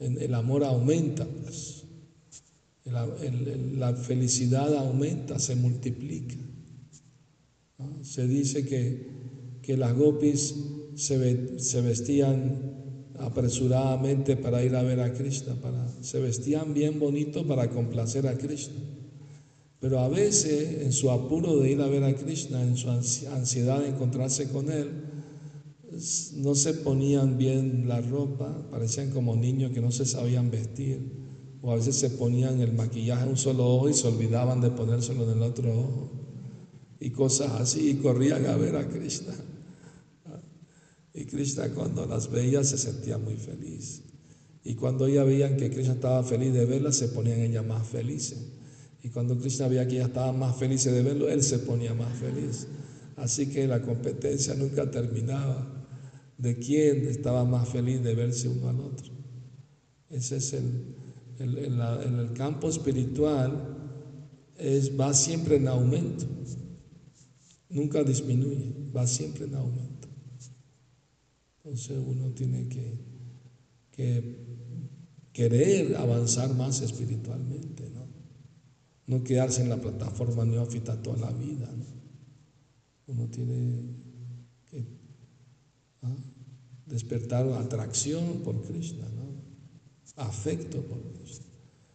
el 0.00 0.34
amor 0.34 0.64
aumenta, 0.64 1.24
pues. 1.24 1.84
la 2.84 3.94
felicidad 3.94 4.74
aumenta, 4.76 5.38
se 5.38 5.54
multiplica. 5.54 6.36
Se 8.02 8.26
dice 8.26 8.64
que, 8.64 9.06
que 9.62 9.76
las 9.76 9.94
gopis 9.96 10.54
se, 10.94 11.18
vestían 11.82 12.75
apresuradamente 13.20 14.36
para 14.36 14.62
ir 14.62 14.74
a 14.76 14.82
ver 14.82 15.00
a 15.00 15.12
Krishna, 15.12 15.54
para, 15.54 15.86
se 16.02 16.20
vestían 16.20 16.74
bien 16.74 16.98
bonito 16.98 17.46
para 17.46 17.68
complacer 17.70 18.26
a 18.26 18.36
Krishna. 18.36 18.80
Pero 19.80 20.00
a 20.00 20.08
veces, 20.08 20.82
en 20.82 20.92
su 20.92 21.10
apuro 21.10 21.58
de 21.58 21.70
ir 21.70 21.80
a 21.80 21.86
ver 21.86 22.04
a 22.04 22.14
Krishna, 22.14 22.62
en 22.62 22.76
su 22.76 22.90
ansiedad 22.90 23.80
de 23.80 23.88
encontrarse 23.88 24.48
con 24.48 24.70
Él, 24.70 24.90
no 26.36 26.54
se 26.54 26.74
ponían 26.74 27.38
bien 27.38 27.88
la 27.88 28.00
ropa, 28.00 28.68
parecían 28.70 29.10
como 29.10 29.36
niños 29.36 29.72
que 29.72 29.80
no 29.80 29.90
se 29.90 30.04
sabían 30.04 30.50
vestir, 30.50 31.58
o 31.62 31.72
a 31.72 31.76
veces 31.76 31.96
se 31.96 32.10
ponían 32.10 32.60
el 32.60 32.72
maquillaje 32.72 33.24
en 33.24 33.30
un 33.30 33.36
solo 33.36 33.66
ojo 33.66 33.88
y 33.88 33.94
se 33.94 34.08
olvidaban 34.08 34.60
de 34.60 34.70
ponérselo 34.70 35.24
en 35.24 35.38
el 35.38 35.42
otro 35.42 35.70
ojo, 35.70 36.10
y 37.00 37.10
cosas 37.10 37.52
así, 37.60 37.90
y 37.90 37.94
corrían 37.94 38.46
a 38.46 38.56
ver 38.56 38.76
a 38.76 38.88
Krishna. 38.88 39.34
Y 41.16 41.24
Krishna 41.24 41.70
cuando 41.70 42.04
las 42.04 42.30
veía 42.30 42.62
se 42.62 42.76
sentía 42.76 43.16
muy 43.16 43.36
feliz. 43.36 44.02
Y 44.62 44.74
cuando 44.74 45.06
ella 45.06 45.24
veían 45.24 45.56
que 45.56 45.70
Krishna 45.70 45.94
estaba 45.94 46.22
feliz 46.22 46.52
de 46.52 46.66
verla, 46.66 46.92
se 46.92 47.08
ponían 47.08 47.40
ella 47.40 47.62
más 47.62 47.88
felices. 47.88 48.38
Y 49.02 49.08
cuando 49.08 49.38
Krishna 49.38 49.66
veía 49.66 49.88
que 49.88 49.94
ella 49.94 50.06
estaba 50.06 50.32
más 50.32 50.56
feliz 50.56 50.84
de 50.84 51.02
verlo, 51.02 51.30
él 51.30 51.42
se 51.42 51.60
ponía 51.60 51.94
más 51.94 52.12
feliz. 52.18 52.66
Así 53.16 53.46
que 53.46 53.66
la 53.66 53.80
competencia 53.80 54.54
nunca 54.54 54.90
terminaba 54.90 55.86
de 56.36 56.58
quién 56.58 57.06
estaba 57.06 57.46
más 57.46 57.66
feliz 57.70 58.02
de 58.02 58.14
verse 58.14 58.48
uno 58.48 58.68
al 58.68 58.80
otro. 58.80 59.10
Ese 60.10 60.36
es 60.36 60.52
el, 60.52 60.94
en 61.38 62.18
el 62.18 62.32
campo 62.34 62.68
espiritual, 62.68 63.74
es, 64.58 64.98
va 65.00 65.14
siempre 65.14 65.56
en 65.56 65.68
aumento, 65.68 66.26
nunca 67.70 68.04
disminuye, 68.04 68.74
va 68.94 69.06
siempre 69.06 69.46
en 69.46 69.54
aumento. 69.54 69.95
Entonces 71.66 71.98
uno 71.98 72.30
tiene 72.30 72.68
que, 72.68 74.36
querer 75.32 75.96
avanzar 75.96 76.54
más 76.54 76.80
espiritualmente, 76.80 77.90
¿no? 77.90 78.06
No 79.08 79.24
quedarse 79.24 79.62
en 79.62 79.70
la 79.70 79.80
plataforma 79.80 80.44
neófita 80.44 81.02
toda 81.02 81.18
la 81.18 81.32
vida, 81.32 81.68
¿no? 81.76 81.84
Uno 83.08 83.28
tiene 83.30 83.82
que 84.70 84.84
¿ah? 86.02 86.16
despertar 86.86 87.48
atracción 87.54 88.42
por 88.44 88.62
Krishna. 88.62 89.04
Afecto 90.14 90.80
por 90.82 91.02
Krishna. 91.14 91.46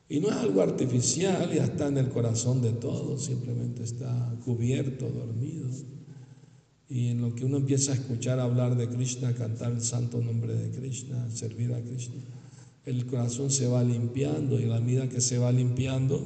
Y 0.10 0.20
no 0.20 0.28
es 0.28 0.36
algo 0.36 0.62
artificial, 0.62 1.50
ya 1.50 1.64
está 1.64 1.88
en 1.88 1.98
el 1.98 2.10
corazón 2.10 2.62
de 2.62 2.74
todos, 2.74 3.24
simplemente 3.24 3.84
está 3.84 4.38
cubierto, 4.44 5.10
dormido. 5.10 5.70
Y 6.92 7.08
en 7.08 7.22
lo 7.22 7.34
que 7.34 7.46
uno 7.46 7.56
empieza 7.56 7.94
a 7.94 7.96
escuchar 7.96 8.38
hablar 8.42 8.76
de 8.76 8.90
Krishna, 8.90 9.34
cantar 9.34 9.72
el 9.72 9.80
santo 9.80 10.22
nombre 10.22 10.54
de 10.54 10.78
Krishna, 10.78 11.32
servir 11.32 11.74
a 11.74 11.82
Krishna, 11.82 12.22
el 12.84 13.06
corazón 13.06 13.50
se 13.50 13.66
va 13.66 13.82
limpiando 13.82 14.60
y 14.60 14.66
la 14.66 14.82
medida 14.82 15.08
que 15.08 15.22
se 15.22 15.38
va 15.38 15.54
limpiando, 15.54 16.22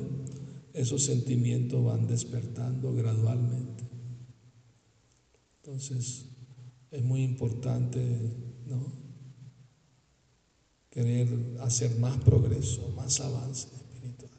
esos 0.73 1.03
sentimientos 1.03 1.85
van 1.85 2.07
despertando 2.07 2.95
gradualmente. 2.95 3.83
Entonces, 5.57 6.25
es 6.89 7.03
muy 7.03 7.21
importante, 7.21 7.99
¿no? 8.65 8.91
Querer 10.89 11.27
hacer 11.61 11.95
más 11.99 12.17
progreso, 12.17 12.91
más 12.95 13.19
avance 13.19 13.67
espiritual. 13.67 14.31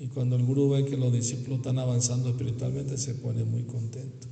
Y 0.00 0.08
cuando 0.08 0.34
el 0.34 0.46
gurú 0.46 0.70
ve 0.70 0.86
que 0.86 0.96
los 0.96 1.12
discípulos 1.12 1.58
están 1.58 1.78
avanzando 1.78 2.30
espiritualmente, 2.30 2.96
se 2.96 3.16
pone 3.16 3.44
muy 3.44 3.64
contento. 3.64 4.28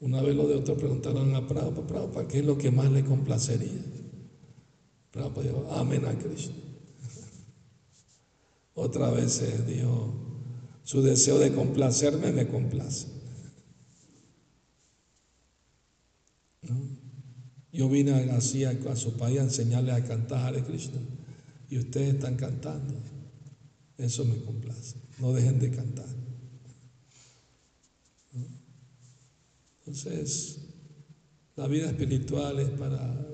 Una 0.00 0.20
vez 0.20 0.34
los 0.34 0.48
de 0.48 0.56
otros 0.56 0.76
preguntaron 0.78 1.32
a 1.36 1.46
Prabhupada, 1.46 1.86
Prabhupada, 1.86 2.26
¿qué 2.26 2.40
es 2.40 2.44
lo 2.44 2.58
que 2.58 2.72
más 2.72 2.90
le 2.90 3.04
complacería? 3.04 3.80
Prabhupada 5.12 5.46
dijo, 5.46 5.68
amén 5.70 6.06
a 6.06 6.18
Krishna. 6.18 6.56
Otra 8.74 9.08
vez 9.10 9.40
dijo, 9.64 10.12
su 10.82 11.02
deseo 11.02 11.38
de 11.38 11.54
complacerme 11.54 12.32
me 12.32 12.48
complace. 12.48 13.06
Yo 17.72 17.88
vine 17.88 18.28
así 18.32 18.64
a, 18.64 18.70
a, 18.70 18.96
su 18.96 19.12
país 19.12 19.38
a 19.38 19.44
enseñarle 19.44 19.92
a 19.92 20.04
cantar 20.04 20.56
a 20.56 20.64
Krishna 20.64 21.00
y 21.68 21.78
ustedes 21.78 22.14
están 22.14 22.36
cantando. 22.36 22.94
Eso 23.96 24.24
me 24.24 24.42
complace. 24.42 24.96
No 25.18 25.32
dejen 25.32 25.58
de 25.58 25.70
cantar. 25.70 26.06
Entonces, 29.80 30.60
la 31.56 31.66
vida 31.66 31.86
espiritual 31.86 32.60
es 32.60 32.70
para 32.70 33.26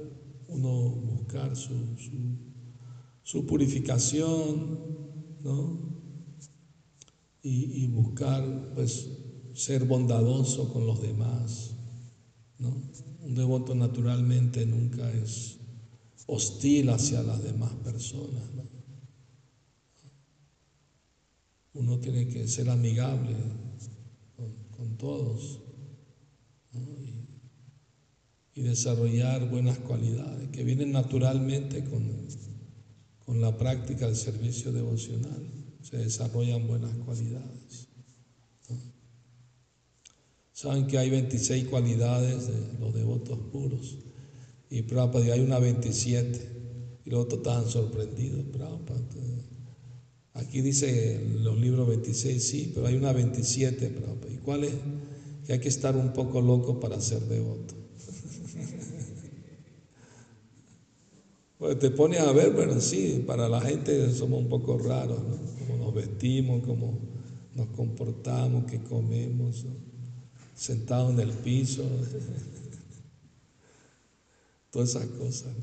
uno 0.49 0.71
buscar 0.71 1.55
su, 1.55 3.47
purificación, 3.47 4.79
¿no? 5.43 5.95
Y, 7.43 7.85
y, 7.85 7.87
buscar, 7.89 8.73
pues, 8.75 9.11
ser 9.53 9.85
bondadoso 9.85 10.73
con 10.73 10.87
los 10.87 11.03
demás, 11.03 11.75
¿no? 12.59 12.75
Un 13.23 13.35
devoto 13.35 13.75
naturalmente 13.75 14.65
nunca 14.65 15.11
es 15.13 15.59
hostil 16.27 16.91
hacia 16.91 17.23
las 17.23 17.43
demás 17.43 17.73
personas. 17.85 18.43
Uno 21.75 21.99
tiene 21.99 22.29
que 22.29 22.47
ser 22.47 22.71
amigable 22.71 23.35
con, 24.77 24.97
todos 24.97 25.61
y, 28.55 28.63
desarrollar 28.63 29.51
buenas 29.51 29.79
cualidades 29.79 30.49
que 30.51 30.63
vienen 30.63 30.93
naturalmente 30.93 31.85
con, 31.85 32.09
con 33.27 33.41
la 33.41 33.59
práctica 33.59 34.07
del 34.07 34.17
servicio 34.17 34.73
devocional. 34.73 35.47
Se 35.83 35.99
desarrollan 35.99 36.67
buenas 36.67 36.95
cualidades. 37.05 37.89
Saben 40.53 40.87
que 40.87 40.97
hay 40.97 41.11
26 41.11 41.67
cualidades 41.67 42.47
de 42.47 42.79
los 42.79 42.95
devotos 42.95 43.39
puros. 43.51 43.99
Y 44.71 44.83
Prabhupada, 44.83 45.35
hay 45.35 45.41
una 45.41 45.59
27. 45.59 46.53
Y 47.05 47.11
los 47.11 47.25
otros 47.25 47.39
estaban 47.39 47.69
sorprendidos. 47.69 48.45
Prabhupada. 48.53 49.01
Aquí 50.35 50.61
dice 50.63 51.25
los 51.43 51.59
libros 51.59 51.87
26, 51.87 52.43
sí, 52.43 52.73
pero 52.75 52.89
hay 52.89 52.97
una 52.97 53.13
27, 53.13 53.91
Prabhupada. 53.91 54.33
¿Y 54.33 54.39
cuál 54.39 54.65
es? 54.65 54.73
Que 55.47 55.53
hay 55.53 55.61
que 55.61 55.69
estar 55.69 55.97
un 55.97 56.13
poco 56.13 56.41
loco 56.41 56.81
para 56.81 57.01
ser 57.01 57.21
devoto. 57.21 57.75
pues 61.59 61.79
te 61.79 61.91
pone 61.91 62.19
a 62.19 62.33
ver, 62.33 62.51
bueno, 62.51 62.81
sí, 62.81 63.23
para 63.25 63.49
la 63.49 63.61
gente 63.61 64.13
somos 64.13 64.41
un 64.41 64.49
poco 64.49 64.77
raros, 64.79 65.19
¿no? 65.19 65.37
Cómo 65.67 65.85
nos 65.85 65.95
vestimos, 65.95 66.65
cómo 66.65 66.99
nos 67.55 67.69
comportamos, 67.69 68.65
qué 68.65 68.83
comemos, 68.83 69.65
sentados 70.55 71.13
en 71.13 71.21
el 71.21 71.31
piso. 71.31 71.85
todas 74.75 74.91
esas 74.91 75.07
cosas. 75.07 75.55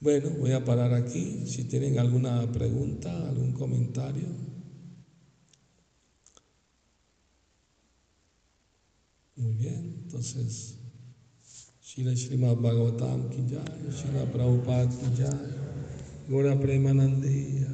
Bueno, 0.00 0.30
voy 0.30 0.50
a 0.50 0.64
parar 0.64 0.92
aquí. 0.94 1.46
Si 1.46 1.64
tienen 1.64 1.98
alguna 2.00 2.50
pregunta, 2.50 3.28
algún 3.28 3.52
comentario. 3.52 4.26
Muy 9.36 9.54
bien, 9.54 10.00
entonces, 10.02 10.76
Shila 11.80 12.16
Srimad 12.16 12.56
Bhagavatam 12.56 13.30
ki 13.30 13.42
Shila 13.94 14.30
Prabhupada 14.32 14.88
ki 14.88 15.06
Gora 16.28 16.58
Premanandi 16.58 17.64